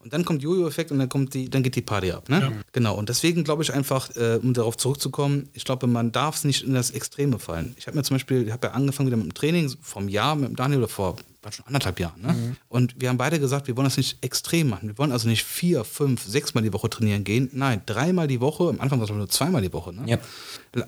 [0.01, 2.29] Und dann kommt Jojo-Effekt und dann kommt die, dann geht die Party ab.
[2.29, 2.64] Ne?
[2.73, 2.97] Genau.
[2.97, 6.62] Und deswegen glaube ich einfach, äh, um darauf zurückzukommen, ich glaube, man darf es nicht
[6.62, 7.75] in das Extreme fallen.
[7.79, 10.37] Ich habe mir zum Beispiel, ich habe ja angefangen wieder mit dem Training vom Jahr
[10.37, 12.20] mit dem Daniel oder vor war schon anderthalb Jahren.
[12.20, 12.57] Ne?
[12.68, 14.88] Und wir haben beide gesagt, wir wollen das nicht extrem machen.
[14.88, 17.48] Wir wollen also nicht vier, fünf, sechsmal die Woche trainieren gehen.
[17.53, 18.68] Nein, dreimal die Woche.
[18.68, 19.92] Am Anfang war es nur zweimal die Woche.
[19.92, 20.03] Ne?
[20.07, 20.18] Ja.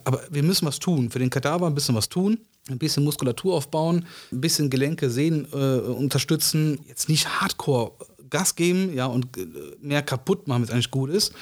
[0.04, 1.10] Aber wir müssen was tun.
[1.10, 2.38] Für den Kadaver ein bisschen was tun.
[2.68, 6.78] Ein bisschen Muskulatur aufbauen, ein bisschen Gelenke, Sehnen äh, unterstützen.
[6.86, 7.92] Jetzt nicht hardcore
[8.28, 9.46] Gas geben ja, und äh,
[9.80, 11.32] mehr kaputt machen, wenn es eigentlich gut ist.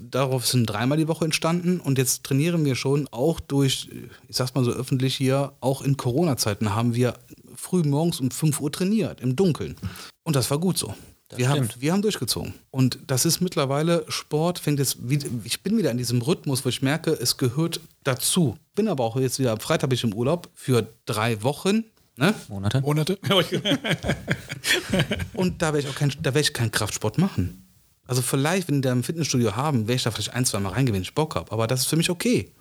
[0.00, 3.88] Darauf sind dreimal die Woche entstanden und jetzt trainieren wir schon auch durch,
[4.26, 7.14] ich sag's mal so öffentlich hier, auch in Corona-Zeiten haben wir
[7.64, 9.76] früh morgens um 5 Uhr trainiert, im Dunkeln.
[10.22, 10.94] Und das war gut so.
[11.36, 12.54] Wir haben, wir haben durchgezogen.
[12.70, 16.68] Und das ist mittlerweile, Sport fängt jetzt wieder, ich bin wieder in diesem Rhythmus, wo
[16.68, 18.56] ich merke, es gehört dazu.
[18.74, 21.84] Bin aber auch jetzt wieder, am Freitag bin ich im Urlaub für drei Wochen.
[22.16, 22.34] Ne?
[22.48, 22.82] Monate.
[22.82, 23.18] Monate.
[25.34, 27.66] Und da werde ich auch kein, da werde ich keinen Kraftsport machen.
[28.06, 30.70] Also vielleicht, wenn die da im Fitnessstudio haben, werde ich da vielleicht ein, zwei Mal
[30.70, 31.50] reingehen, wenn ich Bock habe.
[31.50, 32.52] Aber das ist für mich okay.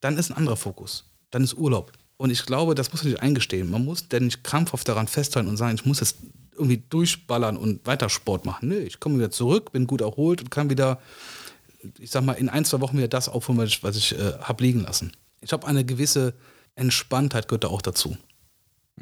[0.00, 1.04] Dann ist ein anderer Fokus.
[1.30, 1.92] Dann ist Urlaub.
[2.16, 3.70] Und ich glaube, das muss man sich eingestehen.
[3.70, 6.18] Man muss denn nicht krampfhaft daran festhalten und sagen, ich muss jetzt
[6.52, 8.68] irgendwie durchballern und weiter Sport machen.
[8.68, 11.00] Nö, ich komme wieder zurück, bin gut erholt und kann wieder,
[11.98, 14.34] ich sag mal, in ein, zwei Wochen wieder das aufholen, was ich, was ich äh,
[14.40, 15.12] habe liegen lassen.
[15.40, 16.34] Ich habe eine gewisse
[16.74, 18.16] Entspanntheit gehört da auch dazu.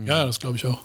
[0.02, 0.80] ja, das glaube ich auch.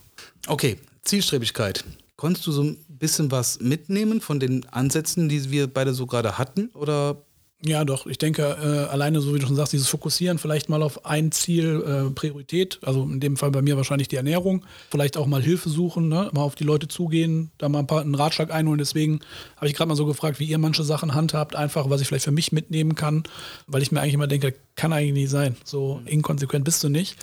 [0.48, 1.84] Okay, Zielstrebigkeit.
[2.18, 6.38] Konntest du so ein bisschen was mitnehmen von den Ansätzen, die wir beide so gerade
[6.38, 6.70] hatten?
[6.74, 7.22] Oder
[7.68, 8.06] Ja, doch.
[8.06, 11.32] Ich denke, äh, alleine, so wie du schon sagst, dieses Fokussieren vielleicht mal auf ein
[11.32, 15.42] Ziel, äh, Priorität, also in dem Fall bei mir wahrscheinlich die Ernährung, vielleicht auch mal
[15.42, 16.30] Hilfe suchen, ne?
[16.32, 18.78] mal auf die Leute zugehen, da mal ein paar, einen Ratschlag einholen.
[18.78, 19.22] Deswegen
[19.56, 22.26] habe ich gerade mal so gefragt, wie ihr manche Sachen handhabt, einfach, was ich vielleicht
[22.26, 23.24] für mich mitnehmen kann,
[23.66, 25.56] weil ich mir eigentlich immer denke, kann eigentlich nicht sein.
[25.64, 27.18] So inkonsequent bist du nicht.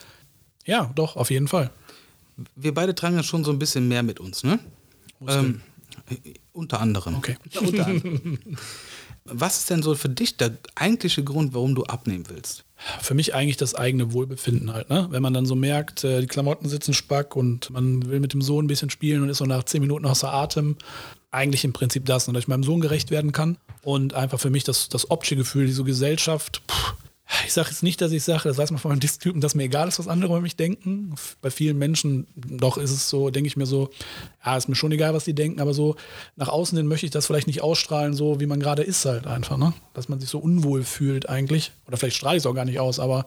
[0.64, 1.70] Ja, doch, auf jeden Fall.
[2.56, 4.58] wir beide tragen ja schon so ein bisschen mehr mit uns, ne?
[5.28, 5.60] Ähm,
[6.10, 7.14] äh, unter anderem.
[7.14, 7.36] Okay.
[7.60, 8.38] Unter anderem.
[9.24, 12.64] Was ist denn so für dich der eigentliche Grund, warum du abnehmen willst?
[13.00, 14.90] für mich eigentlich das eigene Wohlbefinden halt.
[14.90, 15.06] Ne?
[15.10, 18.42] Wenn man dann so merkt, äh, die Klamotten sitzen spack und man will mit dem
[18.42, 20.76] Sohn ein bisschen spielen und ist so nach zehn Minuten außer Atem.
[21.30, 23.56] Eigentlich im Prinzip das, und dass ich meinem Sohn gerecht werden kann.
[23.82, 26.62] Und einfach für mich das, das optische Gefühl, diese Gesellschaft.
[26.70, 26.94] Pff,
[27.46, 29.64] ich sage jetzt nicht, dass ich sage, das weiß man von meinen Disktypen, dass mir
[29.64, 31.14] egal ist, was andere über mich denken.
[31.40, 33.90] Bei vielen Menschen doch ist es so, denke ich mir so,
[34.44, 35.96] ja, ist mir schon egal, was die denken, aber so
[36.36, 39.26] nach außen hin möchte ich das vielleicht nicht ausstrahlen, so wie man gerade ist halt
[39.26, 39.72] einfach, ne?
[39.94, 41.72] Dass man sich so unwohl fühlt eigentlich.
[41.86, 43.26] Oder vielleicht strahle ich es auch gar nicht aus, aber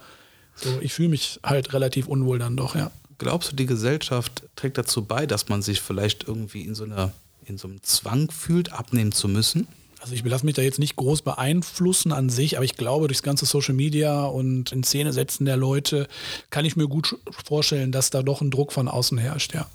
[0.55, 2.91] so, ich fühle mich halt relativ unwohl dann doch, ja.
[3.17, 7.11] Glaubst du, die Gesellschaft trägt dazu bei, dass man sich vielleicht irgendwie in so einer
[7.47, 9.67] in so einem Zwang fühlt, abnehmen zu müssen?
[10.05, 13.23] Also ich lasse mich da jetzt nicht groß beeinflussen an sich, aber ich glaube, durchs
[13.23, 16.07] ganze Social Media und in Szene setzen der Leute
[16.51, 19.67] kann ich mir gut vorstellen, dass da doch ein Druck von außen herrscht, ja.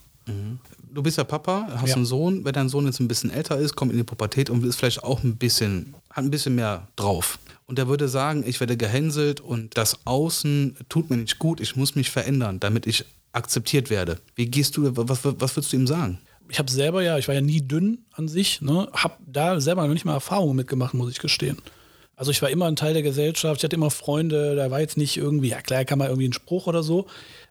[0.92, 1.96] Du bist ja Papa, hast Ja.
[1.96, 2.44] einen Sohn.
[2.44, 5.02] Wenn dein Sohn jetzt ein bisschen älter ist, kommt in die Pubertät und ist vielleicht
[5.02, 7.40] auch ein bisschen, hat ein bisschen mehr drauf.
[7.66, 11.74] Und der würde sagen, ich werde gehänselt und das Außen tut mir nicht gut, ich
[11.74, 14.20] muss mich verändern, damit ich akzeptiert werde.
[14.36, 16.18] Wie gehst du, was, was würdest du ihm sagen?
[16.50, 19.86] Ich habe selber ja, ich war ja nie dünn an sich, ne, habe da selber
[19.86, 21.58] noch nicht mal Erfahrungen mitgemacht, muss ich gestehen.
[22.16, 24.98] Also ich war immer ein Teil der Gesellschaft, ich hatte immer Freunde, da war jetzt
[24.98, 27.06] nicht irgendwie, ja klar, kann man irgendwie einen Spruch oder so.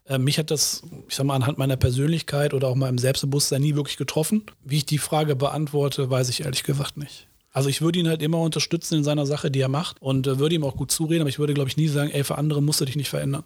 [0.05, 3.75] Äh, mich hat das, ich sag mal, anhand meiner Persönlichkeit oder auch meinem Selbstbewusstsein nie
[3.75, 4.43] wirklich getroffen.
[4.63, 7.27] Wie ich die Frage beantworte, weiß ich ehrlich gesagt nicht.
[7.51, 10.37] Also ich würde ihn halt immer unterstützen in seiner Sache, die er macht und äh,
[10.37, 12.61] würde ihm auch gut zureden, aber ich würde, glaube ich, nie sagen, ey, für andere
[12.61, 13.43] musst du dich nicht verändern.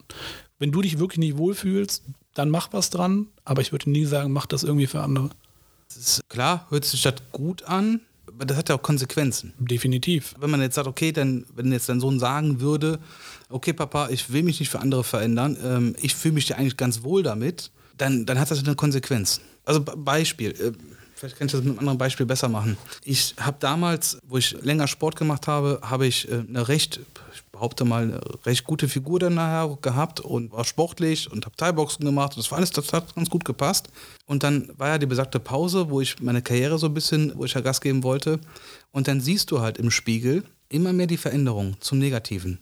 [0.59, 4.33] Wenn du dich wirklich nicht wohlfühlst, dann mach was dran, aber ich würde nie sagen,
[4.33, 5.29] mach das irgendwie für andere.
[5.97, 9.53] Ist, klar, hört sich das gut an, aber das hat ja auch Konsequenzen.
[9.59, 10.33] Definitiv.
[10.39, 12.99] Wenn man jetzt sagt, okay, dann, wenn jetzt dein Sohn sagen würde,
[13.49, 16.77] okay, Papa, ich will mich nicht für andere verändern, ähm, ich fühle mich ja eigentlich
[16.77, 19.39] ganz wohl damit, dann, dann hat das eine Konsequenz.
[19.65, 20.71] Also Be- Beispiel, äh,
[21.15, 22.75] vielleicht kann ich das mit einem anderen Beispiel besser machen.
[23.05, 26.99] Ich habe damals, wo ich länger Sport gemacht habe, habe ich äh, eine recht,
[27.33, 31.55] ich behaupte mal, eine recht gute Figur dann nachher gehabt und war sportlich und habe
[31.55, 32.37] Thai-Boxen gemacht.
[32.37, 33.89] Das war alles, das hat ganz gut gepasst.
[34.25, 37.45] Und dann war ja die besagte Pause, wo ich meine Karriere so ein bisschen, wo
[37.45, 38.39] ich ja Gas geben wollte.
[38.91, 42.59] Und dann siehst du halt im Spiegel immer mehr die Veränderung zum Negativen.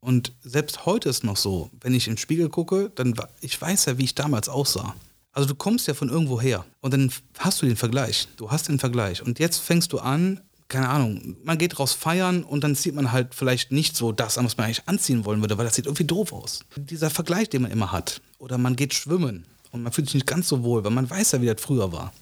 [0.00, 3.98] Und selbst heute ist noch so, wenn ich im Spiegel gucke, dann ich weiß ja,
[3.98, 4.94] wie ich damals aussah.
[5.32, 8.28] Also du kommst ja von irgendwo her und dann hast du den Vergleich.
[8.36, 12.44] Du hast den Vergleich und jetzt fängst du an, keine Ahnung, man geht raus feiern
[12.44, 15.40] und dann sieht man halt vielleicht nicht so das an, was man eigentlich anziehen wollen
[15.40, 16.60] würde, weil das sieht irgendwie doof aus.
[16.76, 18.20] Dieser Vergleich, den man immer hat.
[18.38, 21.32] Oder man geht schwimmen und man fühlt sich nicht ganz so wohl, weil man weiß
[21.32, 22.12] ja, wie das früher war.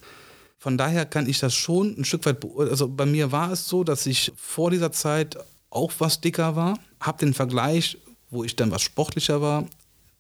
[0.59, 3.85] Von daher kann ich das schon ein Stück weit, also bei mir war es so,
[3.85, 5.37] dass ich vor dieser Zeit
[5.71, 7.99] auch was dicker war, habe den Vergleich,
[8.31, 9.67] wo ich dann was sportlicher war,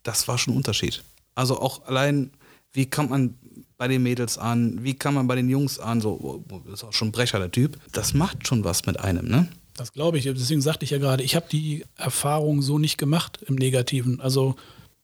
[0.02, 1.02] das war schon ein Unterschied.
[1.34, 2.30] Also auch allein,
[2.72, 3.34] wie kommt man
[3.78, 7.08] bei den Mädels an, wie kann man bei den Jungs an, so, ist auch schon
[7.08, 7.78] ein Brecher der Typ.
[7.92, 9.48] Das macht schon was mit einem, ne?
[9.76, 10.24] Das glaube ich.
[10.24, 14.20] Deswegen sagte ich ja gerade, ich habe die Erfahrung so nicht gemacht im Negativen.
[14.20, 14.56] Also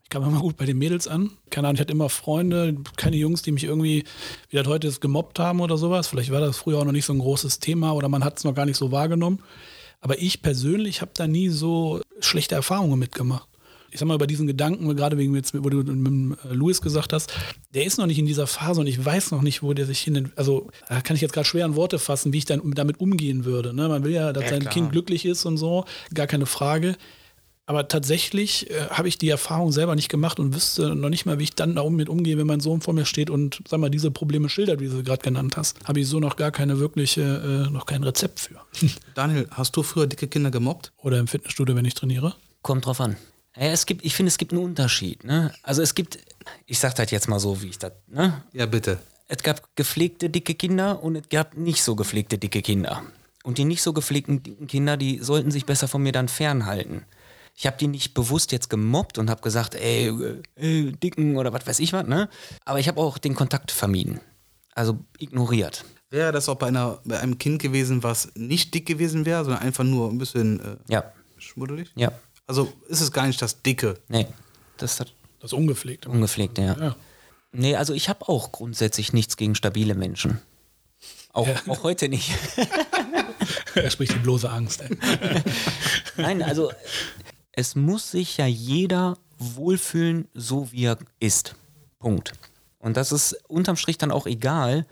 [0.02, 1.30] ich kam immer gut bei den Mädels an.
[1.50, 4.04] Keine Ahnung, ich hatte immer Freunde, keine Jungs, die mich irgendwie,
[4.48, 6.08] wie das heute ist, gemobbt haben oder sowas.
[6.08, 8.44] Vielleicht war das früher auch noch nicht so ein großes Thema oder man hat es
[8.44, 9.40] noch gar nicht so wahrgenommen.
[10.00, 13.46] Aber ich persönlich habe da nie so schlechte Erfahrungen mitgemacht
[13.92, 17.12] ich sag mal, über diesen Gedanken, gerade wegen jetzt, wo du mit äh, Louis gesagt
[17.12, 17.32] hast,
[17.74, 20.00] der ist noch nicht in dieser Phase und ich weiß noch nicht, wo der sich
[20.00, 23.00] hin, also da kann ich jetzt gerade schwer in Worte fassen, wie ich dann damit
[23.00, 23.74] umgehen würde.
[23.74, 23.88] Ne?
[23.88, 24.72] Man will ja, dass ja, sein klar.
[24.72, 26.96] Kind glücklich ist und so, gar keine Frage.
[27.66, 31.38] Aber tatsächlich äh, habe ich die Erfahrung selber nicht gemacht und wüsste noch nicht mal,
[31.38, 34.10] wie ich dann damit umgehe, wenn mein Sohn vor mir steht und sag mal, diese
[34.10, 35.78] Probleme schildert, wie du sie gerade genannt hast.
[35.84, 38.60] Habe ich so noch gar keine wirkliche, äh, noch kein Rezept für.
[39.14, 40.92] Daniel, hast du früher dicke Kinder gemobbt?
[40.98, 42.34] Oder im Fitnessstudio, wenn ich trainiere?
[42.62, 43.16] Kommt drauf an.
[43.56, 45.24] Ja, es gibt, ich finde, es gibt einen Unterschied.
[45.24, 45.52] Ne?
[45.62, 46.18] Also es gibt,
[46.66, 47.92] ich sage das jetzt mal so, wie ich das.
[48.08, 48.42] Ne?
[48.52, 48.98] Ja, bitte.
[49.28, 53.02] Es gab gepflegte dicke Kinder und es gab nicht so gepflegte dicke Kinder.
[53.44, 57.04] Und die nicht so gepflegten dicken Kinder, die sollten sich besser von mir dann fernhalten.
[57.54, 60.12] Ich habe die nicht bewusst jetzt gemobbt und habe gesagt, ey,
[60.54, 62.28] ey, dicken oder was weiß ich was, ne?
[62.64, 64.20] Aber ich habe auch den Kontakt vermieden.
[64.74, 65.84] Also ignoriert.
[66.08, 69.62] Wäre das auch bei, einer, bei einem Kind gewesen, was nicht dick gewesen wäre, sondern
[69.62, 71.12] einfach nur ein bisschen äh, ja.
[71.38, 71.90] schmuddelig?
[71.94, 72.12] Ja.
[72.46, 73.98] Also ist es gar nicht das Dicke.
[74.08, 74.26] Nee,
[74.76, 76.08] das ist das Ungepflegte.
[76.08, 76.76] Ungepflegte, ja.
[76.78, 76.96] ja.
[77.52, 80.40] Nee, also ich habe auch grundsätzlich nichts gegen stabile Menschen.
[81.32, 81.54] Auch, ja.
[81.68, 82.30] auch heute nicht.
[83.74, 84.82] er spricht die bloße Angst.
[84.82, 84.96] Ey.
[86.16, 86.72] Nein, also
[87.52, 91.54] es muss sich ja jeder wohlfühlen, so wie er ist.
[91.98, 92.32] Punkt.
[92.78, 94.86] Und das ist unterm Strich dann auch egal,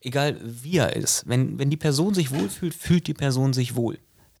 [0.00, 1.28] egal wie er ist.
[1.28, 3.98] Wenn, wenn die Person sich wohlfühlt, fühlt die Person sich wohl.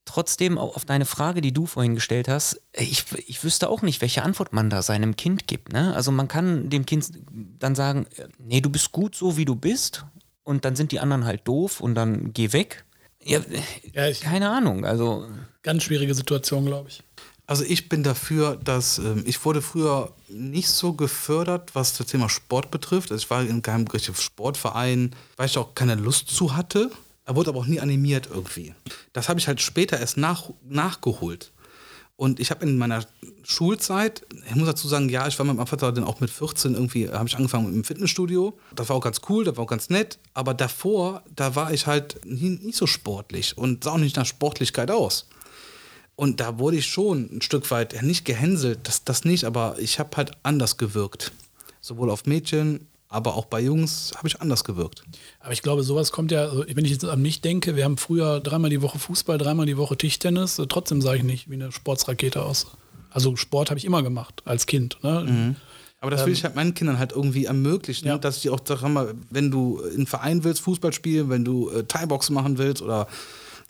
[0.08, 4.22] Trotzdem, auf deine Frage, die du vorhin gestellt hast, ich, ich wüsste auch nicht, welche
[4.22, 5.70] Antwort man da seinem Kind gibt.
[5.74, 5.94] Ne?
[5.94, 7.10] Also man kann dem Kind
[7.58, 8.06] dann sagen,
[8.38, 10.06] nee, du bist gut so, wie du bist
[10.44, 12.86] und dann sind die anderen halt doof und dann geh weg.
[13.22, 13.40] Ja,
[13.92, 15.28] ja ich, keine Ahnung, also...
[15.62, 17.02] Ganz schwierige Situation, glaube ich.
[17.46, 22.30] Also ich bin dafür, dass ähm, ich wurde früher nicht so gefördert, was das Thema
[22.30, 23.12] Sport betrifft.
[23.12, 26.90] Also ich war in keinem richtigen Sportverein, weil ich auch keine Lust zu hatte.
[27.28, 28.74] Er wurde aber auch nie animiert irgendwie.
[29.12, 31.52] Das habe ich halt später erst nach, nachgeholt.
[32.16, 33.04] Und ich habe in meiner
[33.42, 36.72] Schulzeit, ich muss dazu sagen, ja, ich war mit meinem Vater dann auch mit 14
[36.72, 38.58] irgendwie, habe ich angefangen mit dem Fitnessstudio.
[38.74, 40.18] Das war auch ganz cool, das war auch ganz nett.
[40.32, 44.24] Aber davor, da war ich halt nie, nicht so sportlich und sah auch nicht nach
[44.24, 45.28] Sportlichkeit aus.
[46.16, 49.98] Und da wurde ich schon ein Stück weit, nicht gehänselt, das, das nicht, aber ich
[49.98, 51.32] habe halt anders gewirkt.
[51.82, 55.02] Sowohl auf Mädchen aber auch bei Jungs habe ich anders gewirkt.
[55.40, 57.96] Aber ich glaube, sowas kommt ja, also wenn ich jetzt an mich denke, wir haben
[57.96, 61.72] früher dreimal die Woche Fußball, dreimal die Woche Tischtennis, trotzdem sage ich nicht wie eine
[61.72, 62.66] Sportsrakete aus.
[63.10, 64.98] Also Sport habe ich immer gemacht als Kind.
[65.02, 65.24] Ne?
[65.26, 65.56] Mhm.
[66.00, 68.18] Aber das will ähm, ich halt meinen Kindern halt irgendwie ermöglichen, ja.
[68.18, 71.84] dass ich auch, sag mal, wenn du in Verein willst, Fußball spielen, wenn du äh,
[71.84, 73.08] Thai-Boxen machen willst oder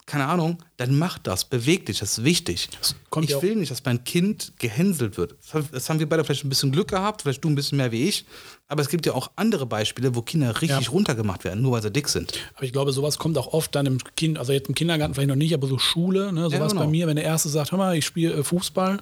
[0.09, 2.67] keine Ahnung, dann mach das, beweg dich, das ist wichtig.
[2.79, 5.35] Das ich will nicht, dass mein Kind gehänselt wird.
[5.71, 8.09] Das haben wir beide vielleicht ein bisschen Glück gehabt, vielleicht du ein bisschen mehr wie
[8.09, 8.25] ich.
[8.67, 10.89] Aber es gibt ja auch andere Beispiele, wo Kinder richtig ja.
[10.89, 12.33] runtergemacht werden, nur weil sie dick sind.
[12.55, 15.29] Aber ich glaube, sowas kommt auch oft dann im Kind, also jetzt im Kindergarten vielleicht
[15.29, 16.81] noch nicht, aber so Schule, ne, sowas ja, genau.
[16.81, 18.99] bei mir, wenn der Erste sagt, hör mal, ich spiele äh, Fußball,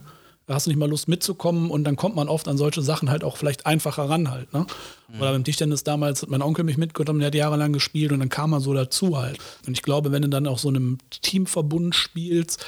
[0.55, 3.23] hast du nicht mal Lust mitzukommen und dann kommt man oft an solche Sachen halt
[3.23, 4.53] auch vielleicht einfacher ran halt.
[4.53, 4.65] Ne?
[5.09, 5.21] Mhm.
[5.21, 8.29] Oder beim Tischtennis damals hat mein Onkel mich mitgenommen, der hat jahrelang gespielt und dann
[8.29, 9.39] kam man so dazu halt.
[9.65, 12.65] Und ich glaube, wenn du dann auch so einem Teamverbund spielst,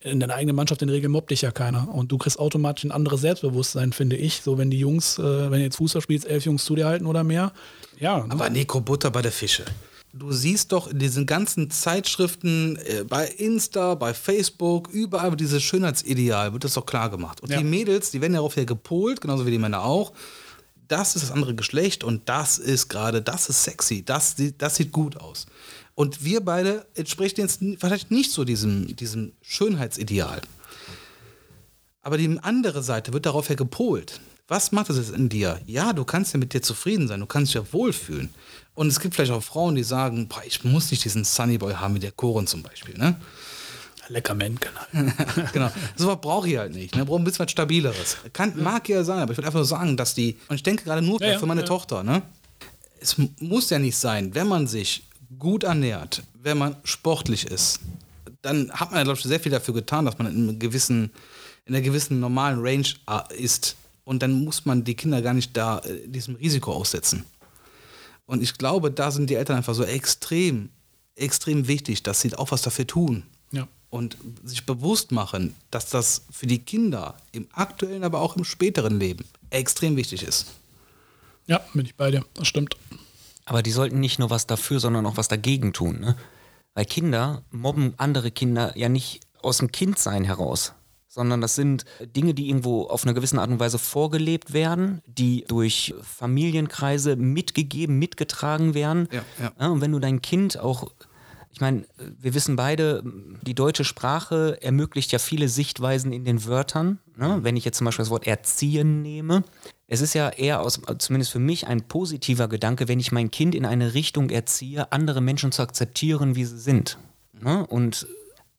[0.00, 1.88] in deiner eigenen Mannschaft in der Regel mobbt dich ja keiner.
[1.94, 4.42] Und du kriegst automatisch ein anderes Selbstbewusstsein, finde ich.
[4.42, 7.06] So, wenn die Jungs, äh, wenn du jetzt Fußball spielst, elf Jungs zu dir halten
[7.06, 7.52] oder mehr.
[8.00, 8.26] Ja.
[8.28, 9.64] Aber Nico Butter bei der Fische.
[10.14, 16.52] Du siehst doch in diesen ganzen Zeitschriften, äh, bei Insta, bei Facebook, überall dieses Schönheitsideal
[16.52, 17.40] wird das doch klar gemacht.
[17.40, 17.58] Und ja.
[17.58, 20.12] die Mädels, die werden darauf ja gepolt, genauso wie die Männer auch.
[20.88, 24.92] Das ist das andere Geschlecht und das ist gerade, das ist sexy, das, das sieht
[24.92, 25.46] gut aus.
[25.94, 30.42] Und wir beide entsprechen jetzt vielleicht nicht so diesem, diesem Schönheitsideal.
[32.02, 34.20] Aber die andere Seite wird darauf ja gepolt.
[34.52, 35.58] Was macht es in dir?
[35.64, 38.28] Ja, du kannst ja mit dir zufrieden sein, du kannst dich ja wohlfühlen.
[38.74, 41.94] Und es gibt vielleicht auch Frauen, die sagen, boah, ich muss nicht diesen Sunnyboy haben
[41.94, 42.98] wie der Koren zum Beispiel.
[42.98, 43.16] Ne?
[44.08, 44.68] Lecker Männchen.
[45.54, 45.70] genau.
[45.96, 46.94] So was brauche ich halt nicht.
[46.94, 47.06] Ne?
[47.06, 48.18] Brauche ein bisschen was Stabileres.
[48.34, 50.84] Kann, mag ja sein, aber ich würde einfach nur sagen, dass die, und ich denke
[50.84, 51.66] gerade nur ja, für meine ja.
[51.66, 52.20] Tochter, ne?
[53.00, 55.04] es muss ja nicht sein, wenn man sich
[55.38, 57.80] gut ernährt, wenn man sportlich ist,
[58.42, 61.10] dann hat man ja, glaube ich, sehr viel dafür getan, dass man in, einem gewissen,
[61.64, 63.76] in einer gewissen normalen Range äh, ist.
[64.04, 67.24] Und dann muss man die Kinder gar nicht da äh, diesem Risiko aussetzen.
[68.26, 70.70] Und ich glaube, da sind die Eltern einfach so extrem,
[71.14, 73.24] extrem wichtig, dass sie auch was dafür tun.
[73.50, 73.68] Ja.
[73.90, 78.98] Und sich bewusst machen, dass das für die Kinder im aktuellen, aber auch im späteren
[78.98, 80.46] Leben extrem wichtig ist.
[81.46, 82.24] Ja, bin ich bei dir.
[82.34, 82.76] Das stimmt.
[83.44, 86.00] Aber die sollten nicht nur was dafür, sondern auch was dagegen tun.
[86.00, 86.16] Ne?
[86.74, 90.72] Weil Kinder mobben andere Kinder ja nicht aus dem Kindsein heraus,
[91.12, 91.84] sondern das sind
[92.16, 97.98] Dinge, die irgendwo auf eine gewisse Art und Weise vorgelebt werden, die durch Familienkreise mitgegeben,
[97.98, 99.08] mitgetragen werden.
[99.12, 99.66] Ja, ja.
[99.68, 100.90] und wenn du dein Kind auch,
[101.50, 101.84] ich meine,
[102.18, 103.04] wir wissen beide,
[103.42, 106.98] die deutsche Sprache ermöglicht ja viele Sichtweisen in den Wörtern.
[107.14, 107.40] Ne?
[107.42, 109.44] Wenn ich jetzt zum Beispiel das Wort erziehen nehme,
[109.88, 113.54] es ist ja eher aus, zumindest für mich ein positiver Gedanke, wenn ich mein Kind
[113.54, 116.96] in eine Richtung erziehe, andere Menschen zu akzeptieren, wie sie sind.
[117.38, 117.66] Ne?
[117.66, 118.06] Und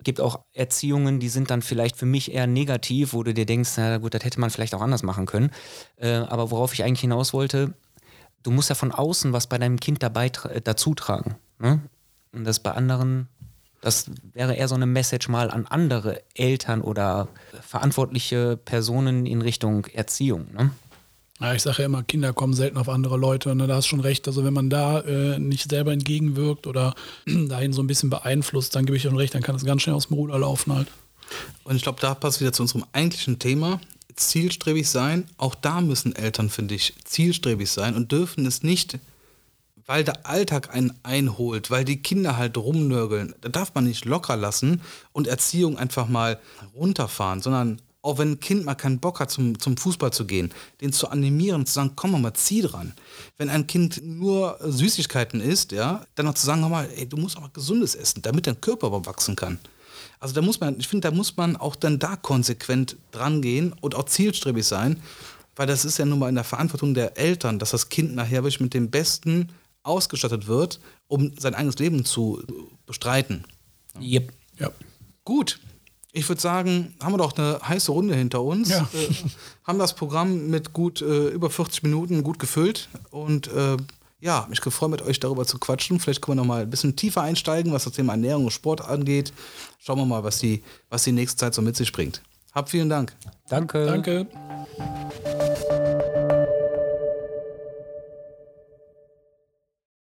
[0.04, 3.72] gibt auch Erziehungen, die sind dann vielleicht für mich eher negativ, wo du dir denkst,
[3.78, 5.52] na gut, das hätte man vielleicht auch anders machen können.
[5.98, 7.74] Äh, aber worauf ich eigentlich hinaus wollte,
[8.44, 11.36] du musst ja von außen was bei deinem Kind dabei tra- äh.
[11.60, 11.82] Ne?
[12.32, 13.28] Und das bei anderen,
[13.82, 17.28] das wäre eher so eine Message mal an andere Eltern oder
[17.62, 20.48] verantwortliche Personen in Richtung Erziehung.
[20.54, 20.72] Ne?
[21.44, 23.54] Ja, ich sage ja immer, Kinder kommen selten auf andere Leute.
[23.54, 23.68] Ne?
[23.68, 24.26] Da hast schon recht.
[24.30, 28.86] Also wenn man da äh, nicht selber entgegenwirkt oder dahin so ein bisschen beeinflusst, dann
[28.86, 30.88] gebe ich schon recht, dann kann es ganz schnell aus dem Ruder laufen halt.
[31.66, 33.82] Und ich glaube, da passt wieder zu unserem eigentlichen Thema.
[34.16, 35.26] Zielstrebig sein.
[35.36, 39.00] Auch da müssen Eltern, finde ich, zielstrebig sein und dürfen es nicht,
[39.86, 43.36] weil der Alltag einen einholt, weil die Kinder halt rumnörgeln.
[43.42, 44.80] Da darf man nicht locker lassen
[45.12, 46.40] und Erziehung einfach mal
[46.74, 50.54] runterfahren, sondern auch wenn ein Kind mal keinen Bock hat, zum, zum Fußball zu gehen,
[50.82, 52.94] den zu animieren, zu sagen, komm mal, zieh dran.
[53.38, 57.18] Wenn ein Kind nur Süßigkeiten isst, ja, dann noch zu sagen, hör mal, ey, du
[57.18, 59.58] musst auch mal Gesundes essen, damit dein Körper aber wachsen kann.
[60.20, 63.74] Also da muss man, ich finde, da muss man auch dann da konsequent dran gehen
[63.80, 65.02] und auch zielstrebig sein,
[65.56, 68.44] weil das ist ja nun mal in der Verantwortung der Eltern, dass das Kind nachher
[68.44, 69.50] wirklich mit dem Besten
[69.84, 72.42] ausgestattet wird, um sein eigenes Leben zu
[72.86, 73.46] bestreiten.
[74.00, 74.34] Yep.
[74.60, 74.72] Ja.
[75.24, 75.60] Gut,
[76.14, 78.70] ich würde sagen, haben wir doch eine heiße Runde hinter uns.
[78.70, 78.88] Ja.
[78.94, 79.10] Äh,
[79.66, 83.78] haben das Programm mit gut äh, über 40 Minuten gut gefüllt und äh,
[84.22, 86.00] ja, mich gefreut, mit euch darüber zu quatschen.
[86.00, 88.80] Vielleicht können wir noch mal ein bisschen tiefer einsteigen, was das Thema Ernährung und Sport
[88.80, 89.34] angeht.
[89.80, 92.22] Schauen wir mal, was die, was die nächste Zeit so mit sich bringt.
[92.54, 93.14] Habt vielen Dank.
[93.50, 93.86] Danke.
[93.86, 94.28] Danke.